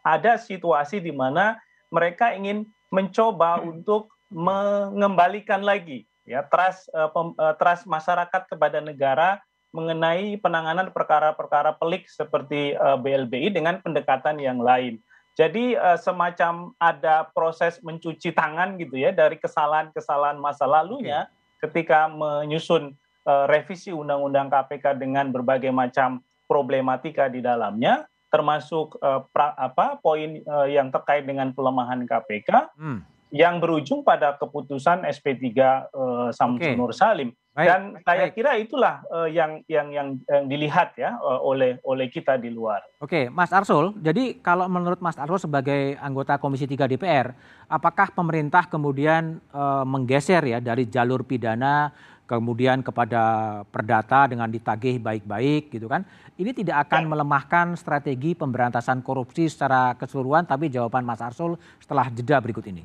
[0.05, 1.57] ada situasi di mana
[1.89, 3.71] mereka ingin mencoba hmm.
[3.71, 9.39] untuk mengembalikan lagi ya trust uh, pem, uh, trust masyarakat kepada negara
[9.71, 14.97] mengenai penanganan perkara-perkara pelik seperti uh, BLBI dengan pendekatan yang lain.
[15.35, 21.67] Jadi uh, semacam ada proses mencuci tangan gitu ya dari kesalahan-kesalahan masa lalunya okay.
[21.67, 22.95] ketika menyusun
[23.27, 30.39] uh, revisi undang-undang KPK dengan berbagai macam problematika di dalamnya termasuk uh, pra, apa poin
[30.47, 32.71] uh, yang terkait dengan pelemahan KPK.
[32.79, 35.45] Hmm yang berujung pada keputusan SP3
[35.91, 36.77] uh, Samsul okay.
[36.77, 37.33] Nur Salim.
[37.55, 38.35] Baik, Dan saya baik.
[38.35, 42.83] kira itulah uh, yang, yang yang yang dilihat ya uh, oleh oleh kita di luar.
[42.99, 43.95] Oke, Mas Arsul.
[44.03, 47.31] Jadi kalau menurut Mas Arsul sebagai anggota Komisi 3 DPR,
[47.71, 55.69] apakah pemerintah kemudian uh, menggeser ya dari jalur pidana kemudian kepada perdata dengan ditagih baik-baik
[55.69, 56.03] gitu kan.
[56.35, 57.09] Ini tidak akan ya.
[57.15, 62.83] melemahkan strategi pemberantasan korupsi secara keseluruhan tapi jawaban Mas Arsul setelah jeda berikut ini.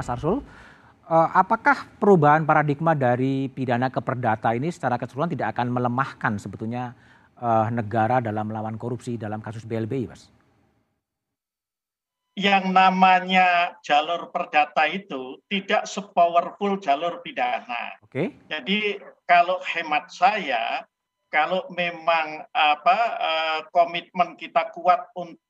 [0.00, 0.40] Mas Arsul.
[1.10, 6.94] Uh, apakah perubahan paradigma dari pidana ke perdata ini secara keseluruhan tidak akan melemahkan sebetulnya
[7.42, 10.30] uh, negara dalam melawan korupsi dalam kasus BLBI, Mas?
[12.38, 17.98] Yang namanya jalur perdata itu tidak sepowerful jalur pidana.
[18.06, 18.14] Oke.
[18.14, 18.26] Okay.
[18.46, 20.86] Jadi kalau hemat saya,
[21.26, 25.42] kalau memang apa uh, komitmen kita kuat untuk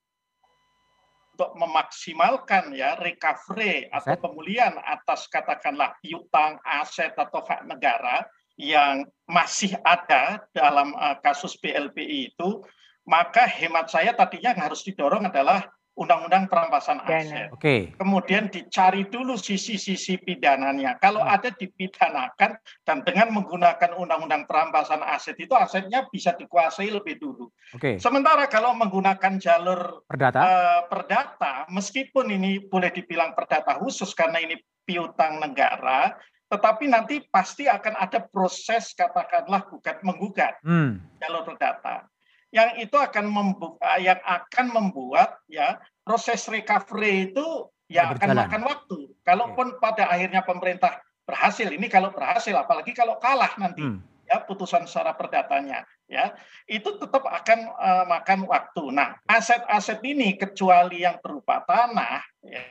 [1.40, 8.28] untuk memaksimalkan ya recovery atau pemulihan atas katakanlah piutang, aset atau hak negara
[8.60, 12.60] yang masih ada dalam uh, kasus BLPI itu,
[13.08, 15.64] maka hemat saya tadinya yang harus didorong adalah
[15.98, 17.50] undang-undang perampasan aset.
[17.50, 17.60] Oke.
[17.60, 17.80] Okay.
[17.98, 20.96] Kemudian dicari dulu sisi-sisi pidananya.
[21.02, 21.34] Kalau hmm.
[21.34, 27.50] ada dipidanakan dan dengan menggunakan undang-undang perampasan aset itu asetnya bisa dikuasai lebih dulu.
[27.74, 27.78] Oke.
[27.78, 27.94] Okay.
[27.98, 34.56] Sementara kalau menggunakan jalur perdata, uh, perdata, meskipun ini boleh dibilang perdata khusus karena ini
[34.86, 36.16] piutang negara,
[36.50, 40.98] tetapi nanti pasti akan ada proses katakanlah gugat menggugat hmm.
[41.22, 42.10] jalur perdata
[42.50, 47.46] yang itu akan membuka, yang akan membuat ya proses recovery itu
[47.86, 48.98] ya akan makan waktu.
[49.22, 54.19] Kalaupun pada akhirnya pemerintah berhasil, ini kalau berhasil, apalagi kalau kalah nanti, hmm.
[54.30, 56.34] Ya putusan secara perdatanya ya
[56.66, 58.90] itu tetap akan uh, makan waktu.
[58.90, 62.66] Nah, aset-aset ini kecuali yang berupa tanah ya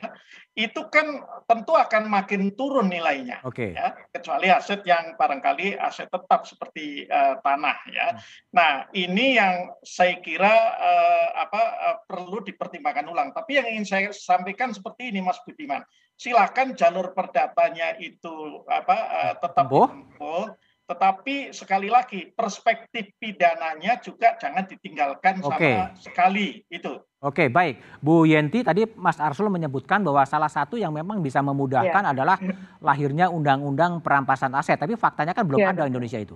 [0.52, 3.40] itu kan tentu akan makin turun nilainya.
[3.46, 3.72] Okay.
[3.72, 8.06] Ya, kecuali aset yang barangkali aset tetap seperti uh, tanah ya.
[8.12, 8.20] Hmm.
[8.52, 13.32] Nah, ini yang saya kira uh, apa uh, perlu dipertimbangkan ulang.
[13.32, 15.80] Tapi yang ingin saya sampaikan seperti ini Mas Budiman.
[16.20, 24.66] Silakan jalur perdatanya itu apa uh, tetap ditempuh tetapi sekali lagi perspektif pidananya juga jangan
[24.66, 25.70] ditinggalkan Oke.
[25.70, 26.98] sama sekali itu.
[27.22, 28.02] Oke, baik.
[28.02, 32.10] Bu Yenti tadi Mas Arsul menyebutkan bahwa salah satu yang memang bisa memudahkan ya.
[32.10, 32.42] adalah
[32.82, 35.70] lahirnya undang-undang perampasan aset, tapi faktanya kan belum ya.
[35.70, 36.34] ada Indonesia itu.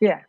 [0.00, 0.24] Ya.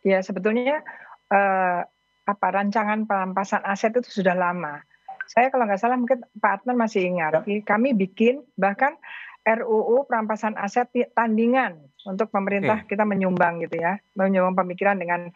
[0.00, 0.80] Ya, sebetulnya
[1.28, 1.80] eh,
[2.24, 4.80] apa rancangan perampasan aset itu sudah lama.
[5.28, 7.60] Saya kalau nggak salah mungkin Pak Adnan masih ingat, ya.
[7.68, 8.96] kami bikin bahkan
[9.42, 10.86] RUU perampasan aset
[11.18, 11.74] tandingan
[12.06, 12.94] untuk pemerintah okay.
[12.94, 15.34] kita menyumbang gitu ya, menyumbang pemikiran dengan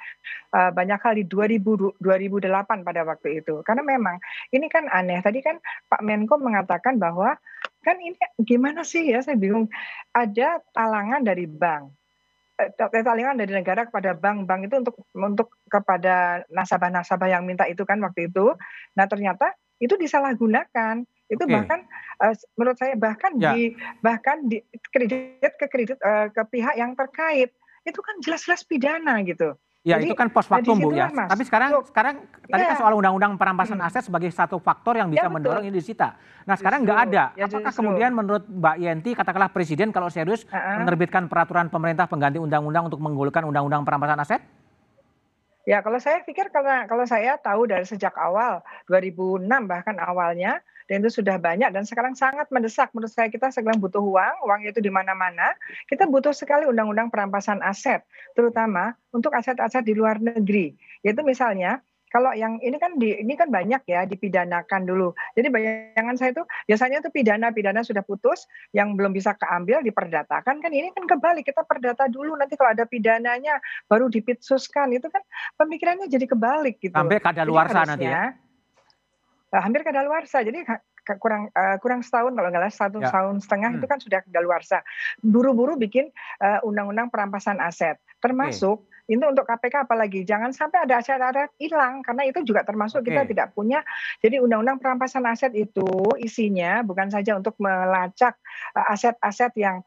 [0.55, 3.67] uh, banyak hal di 2000 2008 pada waktu itu.
[3.67, 4.23] Karena memang
[4.55, 5.19] ini kan aneh.
[5.23, 5.59] Tadi kan
[5.91, 7.35] Pak Menko mengatakan bahwa
[7.83, 8.15] kan ini
[8.47, 9.67] gimana sih ya saya bingung.
[10.15, 11.91] Ada talangan dari bank
[12.63, 12.71] eh,
[13.03, 18.31] talangan dari negara kepada bank-bank itu untuk untuk kepada nasabah-nasabah yang minta itu kan waktu
[18.31, 18.55] itu.
[18.95, 19.51] Nah ternyata
[19.83, 21.55] itu disalahgunakan itu okay.
[21.59, 21.81] bahkan
[22.23, 23.53] uh, menurut saya bahkan ya.
[23.55, 24.63] di bahkan di
[24.95, 27.51] kredit ke kredit uh, ke pihak yang terkait
[27.87, 29.55] itu kan jelas-jelas pidana gitu.
[29.87, 31.07] Ya Jadi, itu kan pos waktu Bu ya.
[31.15, 31.31] Mas.
[31.31, 32.79] Tapi sekarang so, sekarang tadi kan ya.
[32.83, 33.87] soal undang-undang perampasan hmm.
[33.87, 36.19] aset sebagai satu faktor yang bisa ya, mendorong ini disita.
[36.43, 37.31] Nah sekarang nggak ada.
[37.39, 37.87] Ya, Apakah justru.
[37.87, 40.83] kemudian menurut Mbak Yenti katakanlah Presiden kalau serius uh -uh.
[40.83, 44.43] menerbitkan peraturan pemerintah pengganti undang-undang untuk menggulirkan undang-undang perampasan aset?
[45.71, 51.03] Ya kalau saya pikir karena kalau saya tahu dari sejak awal 2006 bahkan awalnya dan
[51.03, 54.79] itu sudah banyak dan sekarang sangat mendesak menurut saya kita sekarang butuh uang, uang itu
[54.79, 55.55] di mana-mana.
[55.91, 58.07] Kita butuh sekali undang-undang perampasan aset,
[58.39, 60.79] terutama untuk aset-aset di luar negeri.
[61.03, 65.13] Yaitu misalnya kalau yang ini kan di ini kan banyak ya dipidanakan dulu.
[65.35, 70.63] Jadi bayangan saya itu biasanya itu pidana pidana sudah putus yang belum bisa keambil diperdatakan
[70.63, 73.59] kan ini kan kebalik kita perdata dulu nanti kalau ada pidananya
[73.91, 75.21] baru dipitsuskan itu kan
[75.59, 76.95] pemikirannya jadi kebalik gitu.
[76.95, 78.33] Sampai kadaluarsa nanti ya
[79.55, 80.43] hampir kadaluarsa.
[80.43, 80.67] Jadi
[81.23, 83.11] kurang uh, kurang setahun kalau nggak salah satu ya.
[83.15, 83.79] tahun setengah hmm.
[83.79, 84.79] itu kan sudah kadaluarsa.
[85.23, 86.11] Buru-buru bikin
[86.43, 92.03] uh, undang-undang perampasan aset, termasuk okay itu untuk KPK apalagi jangan sampai ada aset-aset hilang
[92.03, 93.15] karena itu juga termasuk okay.
[93.15, 93.87] kita tidak punya
[94.19, 95.87] jadi undang-undang perampasan aset itu
[96.19, 98.35] isinya bukan saja untuk melacak
[98.75, 99.87] aset-aset yang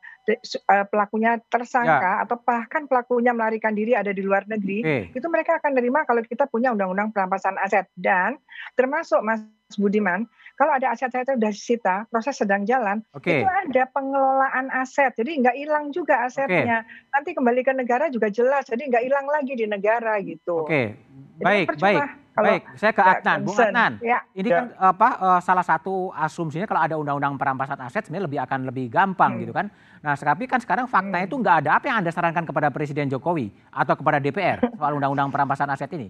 [0.91, 2.23] pelakunya tersangka ya.
[2.27, 5.03] atau bahkan pelakunya melarikan diri ada di luar negeri okay.
[5.15, 8.37] itu mereka akan menerima kalau kita punya undang-undang perampasan aset dan
[8.77, 9.41] termasuk Mas
[9.77, 13.39] Budiman kalau ada aset-aset sudah disita, proses sedang jalan, okay.
[13.39, 15.15] itu ada pengelolaan aset.
[15.15, 16.83] Jadi nggak hilang juga asetnya.
[16.83, 17.15] Okay.
[17.15, 18.67] Nanti kembali ke negara juga jelas.
[18.67, 20.67] Jadi nggak hilang lagi di negara gitu.
[20.67, 21.39] Oke, okay.
[21.39, 22.03] baik, baik.
[22.45, 23.37] Baik, saya ke Adnan.
[23.43, 24.19] Bung Adnan, ya.
[24.31, 24.57] ini ya.
[24.61, 28.85] kan apa uh, salah satu asumsinya kalau ada undang-undang perampasan aset sebenarnya lebih akan lebih
[28.87, 29.41] gampang hmm.
[29.43, 29.65] gitu kan.
[29.99, 31.31] Nah, tapi kan sekarang faktanya hmm.
[31.31, 31.69] itu nggak ada.
[31.75, 36.07] Apa yang Anda sarankan kepada Presiden Jokowi atau kepada DPR soal undang-undang perampasan aset ini?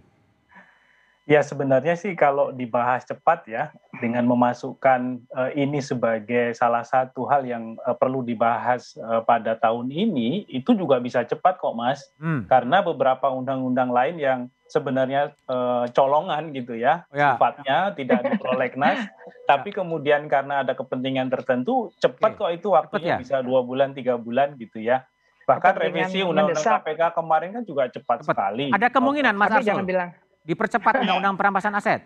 [1.30, 3.70] Ya sebenarnya sih kalau dibahas cepat ya
[4.02, 9.94] dengan memasukkan uh, ini sebagai salah satu hal yang uh, perlu dibahas uh, pada tahun
[9.94, 12.02] ini itu juga bisa cepat kok Mas.
[12.18, 12.50] Hmm.
[12.50, 14.40] Karena beberapa undang-undang lain yang
[14.74, 17.38] sebenarnya uh, colongan gitu ya, ya.
[17.38, 19.06] sifatnya tidak di prolegnas,
[19.50, 22.42] tapi kemudian karena ada kepentingan tertentu cepat Oke.
[22.42, 23.18] kok itu waktunya ya?
[23.22, 25.06] bisa dua bulan tiga bulan gitu ya.
[25.46, 28.34] Bahkan revisi undang-undang KPK kemarin kan juga cepat, cepat.
[28.34, 28.74] sekali.
[28.74, 29.70] Ada kemungkinan Mas Arsul.
[29.70, 30.10] Jangan bilang
[30.50, 32.02] dipercepat undang-undang perampasan aset?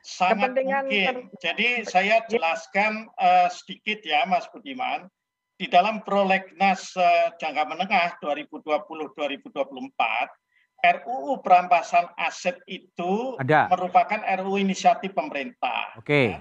[0.00, 1.28] Sangat mungkin.
[1.42, 5.10] Jadi saya jelaskan uh, sedikit ya Mas Budiman.
[5.60, 9.52] Di dalam prolegnas uh, jangka menengah 2020-2024,
[10.80, 13.68] RUU perampasan aset itu Ada.
[13.68, 15.92] merupakan RUU inisiatif pemerintah.
[16.00, 16.08] Oke.
[16.08, 16.26] Okay.
[16.32, 16.40] Ya.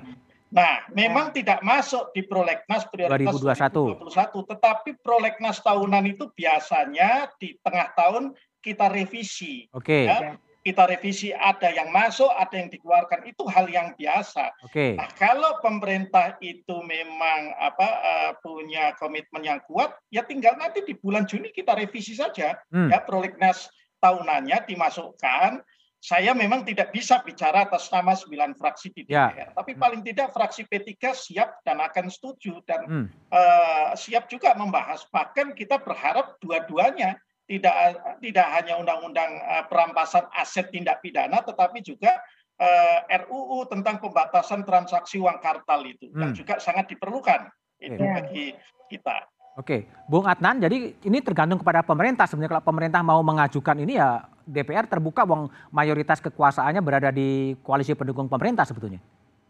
[0.49, 4.07] Nah, memang tidak masuk di prolegnas prioritas 2021.
[4.07, 8.31] 2021, tetapi prolegnas tahunan itu biasanya di tengah tahun
[8.63, 9.67] kita revisi.
[9.75, 10.07] Oke.
[10.07, 10.15] Okay.
[10.15, 14.53] Ya kita revisi ada yang masuk, ada yang dikeluarkan itu hal yang biasa.
[14.69, 14.93] Okay.
[14.93, 20.93] Nah, kalau pemerintah itu memang apa uh, punya komitmen yang kuat, ya tinggal nanti di
[20.93, 22.93] bulan Juni kita revisi saja hmm.
[22.93, 23.65] ya prolegnas
[23.97, 25.65] tahunannya dimasukkan.
[25.99, 29.47] Saya memang tidak bisa bicara atas nama sembilan fraksi di DPR, ya.
[29.51, 29.81] tapi hmm.
[29.83, 33.05] paling tidak fraksi P3 siap dan akan setuju dan hmm.
[33.35, 35.03] uh, siap juga membahas.
[35.11, 37.19] Bahkan kita berharap dua-duanya
[37.49, 37.73] tidak
[38.21, 42.21] tidak hanya undang-undang uh, perampasan aset tindak pidana tetapi juga
[42.61, 46.19] uh, eh, RUU tentang pembatasan transaksi uang kartal itu hmm.
[46.21, 47.49] yang juga sangat diperlukan
[47.81, 48.15] itu yeah.
[48.21, 48.45] bagi
[48.91, 49.25] kita.
[49.57, 52.23] Oke, Bung Adnan, jadi ini tergantung kepada pemerintah.
[52.23, 57.91] Sebenarnya kalau pemerintah mau mengajukan ini ya DPR terbuka, wong mayoritas kekuasaannya berada di koalisi
[57.91, 59.03] pendukung pemerintah sebetulnya.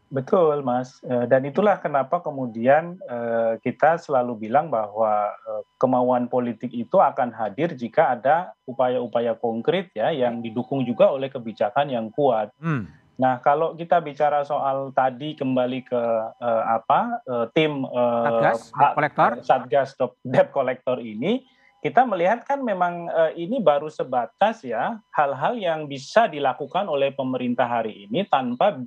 [0.10, 0.98] Betul, Mas.
[1.06, 7.30] Eh, dan itulah kenapa kemudian eh, kita selalu bilang bahwa eh, kemauan politik itu akan
[7.30, 12.50] hadir jika ada upaya-upaya konkret ya yang didukung juga oleh kebijakan yang kuat.
[12.58, 12.90] Hmm.
[13.20, 16.04] Nah, kalau kita bicara soal tadi kembali ke
[16.40, 19.90] uh, apa uh, tim uh, Satgas debt collector, Satgas
[20.24, 21.44] debt collector ini,
[21.84, 27.68] kita melihat kan memang uh, ini baru sebatas ya hal-hal yang bisa dilakukan oleh pemerintah
[27.68, 28.80] hari ini tanpa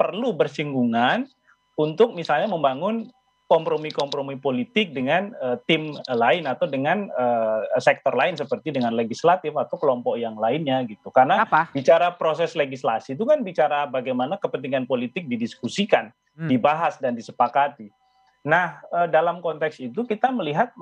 [0.00, 1.28] perlu bersinggungan
[1.76, 3.12] untuk misalnya membangun
[3.50, 9.74] kompromi-kompromi politik dengan uh, tim lain atau dengan uh, sektor lain seperti dengan legislatif atau
[9.74, 11.10] kelompok yang lainnya gitu.
[11.10, 11.66] Karena Apa?
[11.74, 16.46] bicara proses legislasi itu kan bicara bagaimana kepentingan politik didiskusikan, hmm.
[16.46, 17.90] dibahas dan disepakati.
[18.40, 20.72] Nah, uh, dalam konteks itu kita melihat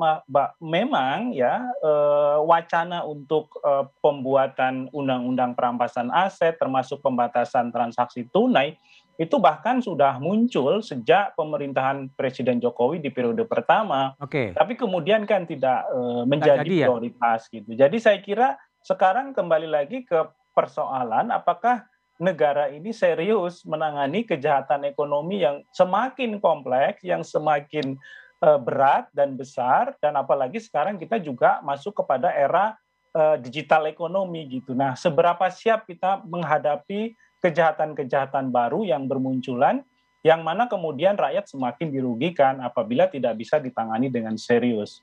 [0.62, 8.78] memang ya uh, wacana untuk uh, pembuatan undang-undang perampasan aset termasuk pembatasan transaksi tunai
[9.18, 14.14] itu bahkan sudah muncul sejak pemerintahan Presiden Jokowi di periode pertama.
[14.22, 14.30] Oke.
[14.30, 14.48] Okay.
[14.54, 16.86] Tapi kemudian kan tidak uh, menjadi jadi, ya?
[16.86, 17.52] prioritas ya?
[17.58, 17.70] gitu.
[17.74, 18.48] Jadi saya kira
[18.86, 20.22] sekarang kembali lagi ke
[20.54, 21.82] persoalan apakah
[22.22, 27.98] negara ini serius menangani kejahatan ekonomi yang semakin kompleks, yang semakin
[28.42, 32.78] uh, berat dan besar dan apalagi sekarang kita juga masuk kepada era
[33.18, 34.78] uh, digital ekonomi gitu.
[34.78, 39.82] Nah, seberapa siap kita menghadapi kejahatan-kejahatan baru yang bermunculan
[40.26, 45.02] yang mana kemudian rakyat semakin dirugikan apabila tidak bisa ditangani dengan serius.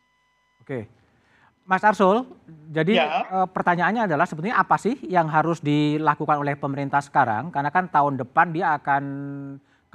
[0.59, 0.87] Oke.
[1.65, 2.29] Mas Arsul,
[2.69, 3.05] jadi ya.
[3.25, 7.49] e, pertanyaannya adalah sebetulnya apa sih yang harus dilakukan oleh pemerintah sekarang?
[7.49, 9.03] Karena kan tahun depan dia akan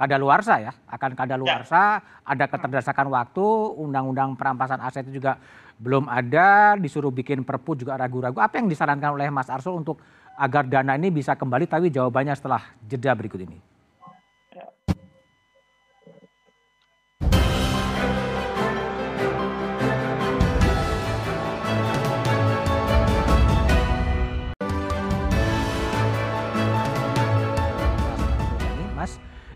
[0.01, 2.25] kadaluarsa ya, akan kadaluarsa, ya.
[2.25, 3.45] ada keterdesakan waktu,
[3.77, 5.37] undang-undang perampasan aset itu juga
[5.77, 8.41] belum ada, disuruh bikin perpu juga ragu-ragu.
[8.41, 10.01] Apa yang disarankan oleh Mas Arsul untuk
[10.33, 13.70] agar dana ini bisa kembali tapi jawabannya setelah jeda berikut ini.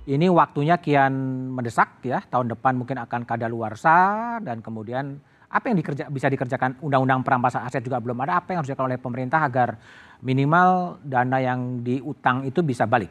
[0.06, 1.14] Ini waktunya kian
[1.49, 2.22] mendesak ya.
[2.22, 3.97] Tahun depan mungkin akan kadaluarsa
[4.45, 5.18] dan kemudian
[5.49, 8.38] apa yang dikerja, bisa dikerjakan undang-undang perampasan aset juga belum ada.
[8.38, 9.78] Apa yang harus dilakukan oleh pemerintah agar
[10.22, 13.10] minimal dana yang diutang itu bisa balik?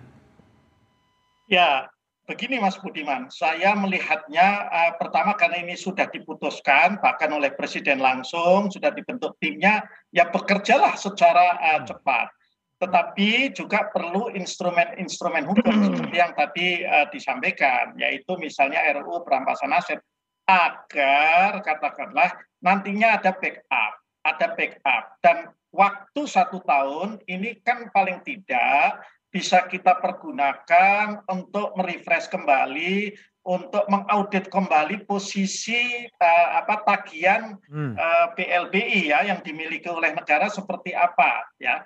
[1.51, 1.91] Ya,
[2.25, 8.71] begini Mas Budiman, saya melihatnya uh, pertama karena ini sudah diputuskan bahkan oleh Presiden langsung,
[8.71, 9.85] sudah dibentuk timnya,
[10.15, 12.33] ya bekerjalah secara uh, cepat.
[12.85, 20.05] Tetapi juga perlu instrumen-instrumen hukum seperti yang tadi uh, disampaikan, yaitu misalnya RUU perampasan aset
[20.45, 22.29] agar katakanlah
[22.61, 29.01] nantinya ada backup, ada backup dan waktu satu tahun ini kan paling tidak
[29.33, 37.93] bisa kita pergunakan untuk merefresh kembali, untuk mengaudit kembali posisi uh, apa tagihan hmm.
[37.93, 41.85] uh, eh, PLBI ya yang dimiliki oleh negara seperti apa ya.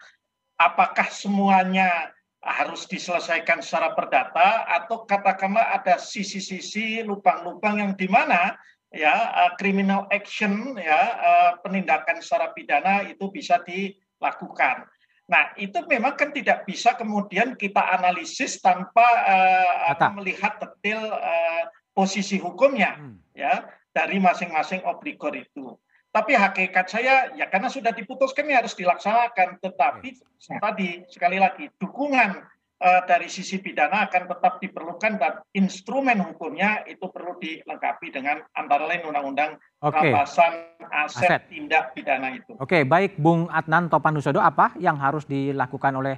[0.59, 2.11] Apakah semuanya
[2.43, 8.55] harus diselesaikan secara perdata atau katakanlah ada sisi-sisi lubang-lubang yang di mana
[8.95, 14.87] ya uh, criminal action ya uh, penindakan secara pidana itu bisa dilakukan.
[15.29, 22.41] Nah, itu memang kan tidak bisa kemudian kita analisis tanpa uh, melihat detail uh, posisi
[22.41, 23.37] hukumnya hmm.
[23.37, 25.77] ya dari masing-masing obligor itu.
[26.09, 29.61] Tapi hakikat saya ya karena sudah diputuskan ya harus dilaksanakan.
[29.61, 30.59] Tetapi ya.
[30.59, 32.41] tadi sekali lagi dukungan
[32.83, 38.87] uh, dari sisi pidana akan tetap diperlukan dan instrumen hukumnya itu perlu dilengkapi dengan antara
[38.87, 40.15] lain undang-undang okay.
[40.15, 42.55] aset, aset tindak pidana itu.
[42.59, 46.17] Oke, okay, baik Bung Adnan Topanusodo apa yang harus dilakukan oleh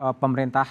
[0.00, 0.68] uh, pemerintah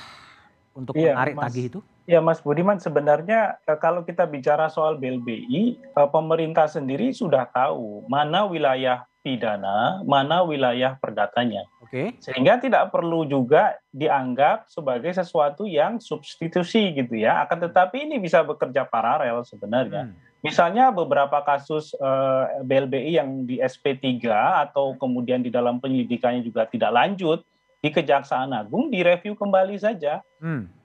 [0.73, 1.79] untuk iya, menarik mas, tagih itu?
[2.03, 8.03] Ya Mas Budiman sebenarnya eh, kalau kita bicara soal BLBI, eh, pemerintah sendiri sudah tahu
[8.11, 11.63] mana wilayah pidana, mana wilayah perdatanya.
[11.79, 12.19] Oke.
[12.19, 17.39] Sehingga tidak perlu juga dianggap sebagai sesuatu yang substitusi gitu ya.
[17.47, 20.11] Akan tetapi ini bisa bekerja paralel sebenarnya.
[20.11, 20.15] Hmm.
[20.43, 24.27] Misalnya beberapa kasus uh, eh, BLBI yang di SP3
[24.67, 27.47] atau kemudian di dalam penyelidikannya juga tidak lanjut
[27.79, 30.19] di Kejaksaan Agung direview kembali saja.
[30.43, 30.82] Hmm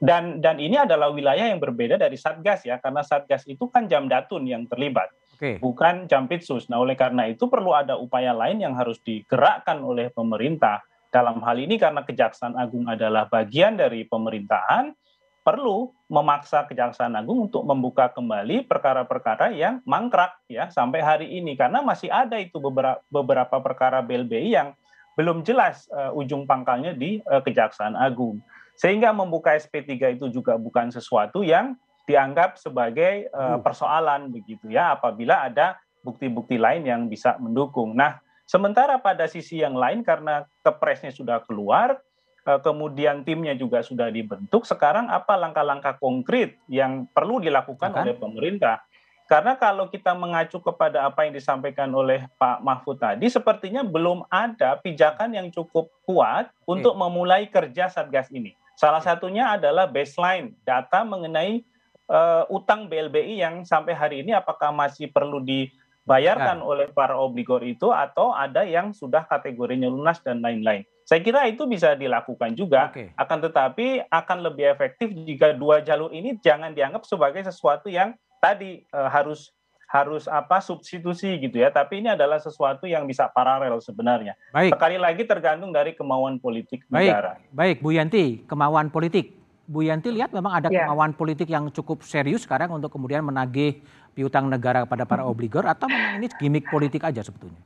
[0.00, 4.06] dan dan ini adalah wilayah yang berbeda dari satgas ya karena satgas itu kan jam
[4.06, 5.56] datun yang terlibat okay.
[5.56, 10.84] bukan jampitsus nah oleh karena itu perlu ada upaya lain yang harus digerakkan oleh pemerintah
[11.10, 14.94] dalam hal ini karena kejaksaan agung adalah bagian dari pemerintahan
[15.40, 21.80] perlu memaksa Kejaksaan Agung untuk membuka kembali perkara-perkara yang mangkrak ya sampai hari ini karena
[21.80, 24.76] masih ada itu beberapa beberapa perkara BLBI yang
[25.16, 28.44] belum jelas uh, ujung pangkalnya di uh, Kejaksaan Agung.
[28.80, 31.76] Sehingga membuka SP3 itu juga bukan sesuatu yang
[32.08, 37.92] dianggap sebagai uh, persoalan begitu ya apabila ada bukti-bukti lain yang bisa mendukung.
[37.92, 42.00] Nah, sementara pada sisi yang lain karena kepresnya sudah keluar
[42.40, 44.64] Eh, kemudian timnya juga sudah dibentuk.
[44.64, 48.80] Sekarang apa langkah-langkah konkret yang perlu dilakukan oleh pemerintah?
[49.28, 54.80] Karena kalau kita mengacu kepada apa yang disampaikan oleh Pak Mahfud tadi, sepertinya belum ada
[54.82, 58.56] pijakan yang cukup kuat untuk memulai kerja Satgas ini.
[58.80, 61.60] Salah satunya adalah baseline data mengenai
[62.08, 66.66] uh, utang BLBI yang sampai hari ini apakah masih perlu dibayarkan ya.
[66.66, 70.88] oleh para obligor itu atau ada yang sudah kategorinya lunas dan lain-lain.
[71.04, 73.12] Saya kira itu bisa dilakukan juga, okay.
[73.20, 78.86] akan tetapi akan lebih efektif jika dua jalur ini jangan dianggap sebagai sesuatu yang tadi
[78.86, 79.52] e, harus
[79.90, 84.38] harus apa substitusi gitu ya, tapi ini adalah sesuatu yang bisa paralel sebenarnya.
[84.54, 84.78] Baik.
[84.78, 87.10] Sekali lagi tergantung dari kemauan politik baik.
[87.10, 87.32] negara.
[87.50, 89.34] Baik, Bu Yanti, kemauan politik.
[89.66, 90.86] Bu Yanti lihat memang ada yeah.
[90.86, 93.82] kemauan politik yang cukup serius sekarang untuk kemudian menagih
[94.14, 97.58] piutang negara kepada para obligor atau memang ini gimmick politik aja sebetulnya?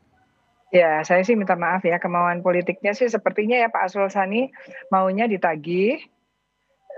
[0.72, 4.50] Ya, saya sih minta maaf ya, kemauan politiknya sih sepertinya ya Pak Asrul Sani
[4.90, 6.02] maunya ditagih,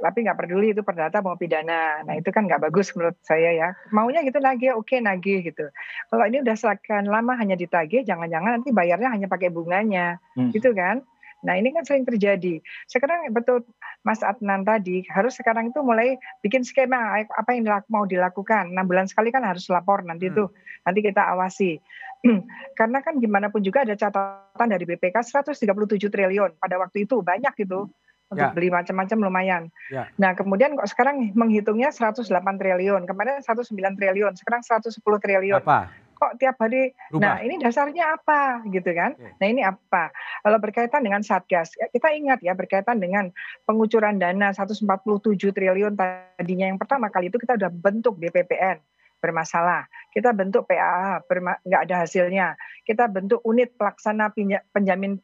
[0.03, 2.05] tapi nggak peduli itu perdata mau pidana.
[2.05, 3.69] Nah itu kan nggak bagus menurut saya ya.
[3.93, 5.67] Maunya gitu nagih, oke nagih gitu.
[6.13, 10.53] Kalau ini udah sekian lama hanya ditagih, jangan-jangan nanti bayarnya hanya pakai bunganya, hmm.
[10.53, 11.01] gitu kan?
[11.45, 12.59] Nah ini kan sering terjadi.
[12.89, 13.65] Sekarang betul
[14.03, 18.73] Mas Adnan tadi harus sekarang itu mulai bikin skema apa yang mau dilakukan.
[18.73, 20.33] Enam bulan sekali kan harus lapor nanti hmm.
[20.35, 20.45] itu
[20.85, 21.79] nanti kita awasi.
[22.79, 27.55] Karena kan gimana pun juga ada catatan dari BPK 137 triliun pada waktu itu banyak
[27.63, 27.87] itu
[28.27, 28.55] untuk ya.
[28.55, 29.63] beli macam-macam lumayan.
[29.87, 30.11] Ya.
[30.19, 32.27] Nah, kemudian kok sekarang menghitungnya 108
[32.59, 35.63] triliun, kemarin 109 triliun, sekarang 110 triliun.
[35.63, 35.95] Apa?
[36.17, 36.97] Kok tiap hari?
[37.13, 37.21] Rubah.
[37.21, 39.15] Nah, ini dasarnya apa gitu kan?
[39.15, 39.37] Oke.
[39.37, 40.11] Nah, ini apa?
[40.43, 43.31] Kalau berkaitan dengan Satgas, ya, kita ingat ya berkaitan dengan
[43.69, 44.89] pengucuran dana 147
[45.53, 48.81] triliun tadinya yang pertama kali itu kita sudah bentuk BPPN
[49.21, 49.89] bermasalah.
[50.13, 51.21] Kita bentuk PAA,
[51.67, 52.57] nggak ada hasilnya.
[52.85, 54.33] Kita bentuk unit pelaksana
[54.73, 55.21] penjamin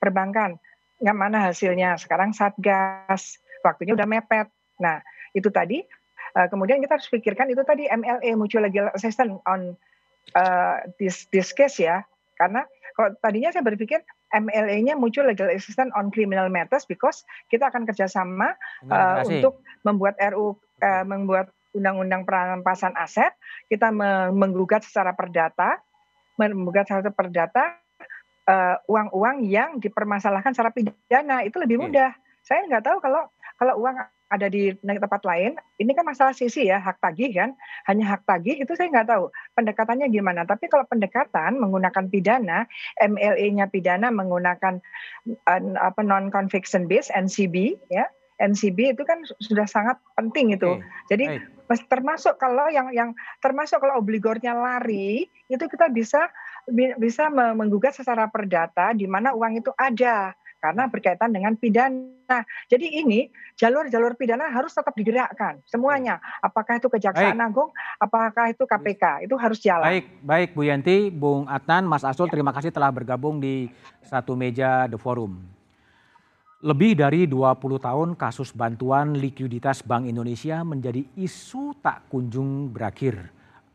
[0.00, 0.60] perbankan,
[1.04, 2.00] nggak mana hasilnya.
[2.00, 4.48] Sekarang Satgas, waktunya udah mepet.
[4.80, 5.04] Nah,
[5.36, 5.84] itu tadi.
[6.34, 9.76] Uh, kemudian kita harus pikirkan itu tadi MLA mutual legal assistance on
[10.34, 12.02] uh, this this case ya.
[12.34, 14.02] Karena kalau tadinya saya berpikir
[14.34, 18.58] MLA-nya mutual legal assistance on criminal matters because kita akan kerjasama
[18.90, 23.34] uh, untuk membuat RU uh, membuat undang-undang perampasan aset,
[23.66, 23.90] kita
[24.30, 25.82] menggugat secara perdata,
[26.38, 27.78] menggugat secara perdata
[28.48, 32.12] uh, uang-uang yang dipermasalahkan secara pidana itu lebih mudah.
[32.44, 33.96] Saya nggak tahu kalau kalau uang
[34.34, 37.54] ada di tempat lain, ini kan masalah sisi ya hak tagih kan,
[37.86, 40.42] hanya hak tagih itu saya nggak tahu pendekatannya gimana.
[40.42, 42.66] Tapi kalau pendekatan menggunakan pidana,
[42.98, 44.82] MLA-nya pidana menggunakan
[45.46, 48.10] uh, apa non conviction base NCB ya,
[48.42, 50.82] NCB itu kan sudah sangat penting itu.
[50.82, 51.14] Okay.
[51.14, 51.24] Jadi
[51.88, 53.10] termasuk kalau yang yang
[53.40, 56.28] termasuk kalau obligornya lari itu kita bisa
[57.00, 60.32] bisa menggugat secara perdata di mana uang itu ada
[60.64, 62.40] karena berkaitan dengan pidana.
[62.72, 66.16] Jadi ini jalur-jalur pidana harus tetap digerakkan semuanya.
[66.40, 67.48] Apakah itu Kejaksaan baik.
[67.52, 67.68] Agung,
[68.00, 69.84] apakah itu KPK, itu harus jalan.
[69.84, 73.68] Baik, baik Bu Yanti, Bung Adnan, Mas Asul, terima kasih telah bergabung di
[74.08, 75.53] satu meja The Forum.
[76.64, 83.20] Lebih dari 20 tahun kasus bantuan likuiditas Bank Indonesia menjadi isu tak kunjung berakhir.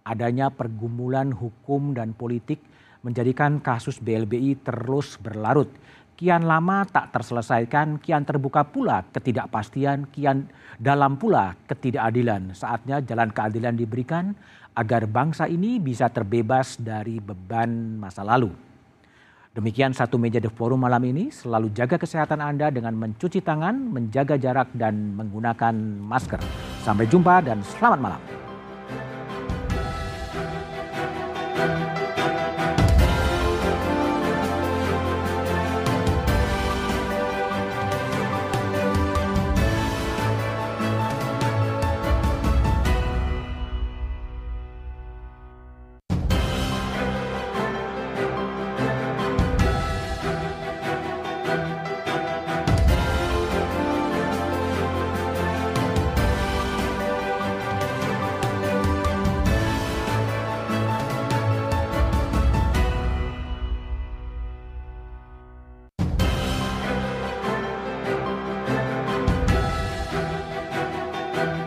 [0.01, 2.57] Adanya pergumulan hukum dan politik
[3.05, 5.69] menjadikan kasus BLBI terus berlarut.
[6.17, 10.49] Kian lama tak terselesaikan, kian terbuka pula ketidakpastian, kian
[10.81, 12.57] dalam pula ketidakadilan.
[12.57, 14.33] Saatnya jalan keadilan diberikan
[14.73, 18.68] agar bangsa ini bisa terbebas dari beban masa lalu.
[19.59, 21.27] Demikian satu meja The Forum malam ini.
[21.35, 26.39] Selalu jaga kesehatan Anda dengan mencuci tangan, menjaga jarak, dan menggunakan masker.
[26.79, 28.38] Sampai jumpa dan selamat malam.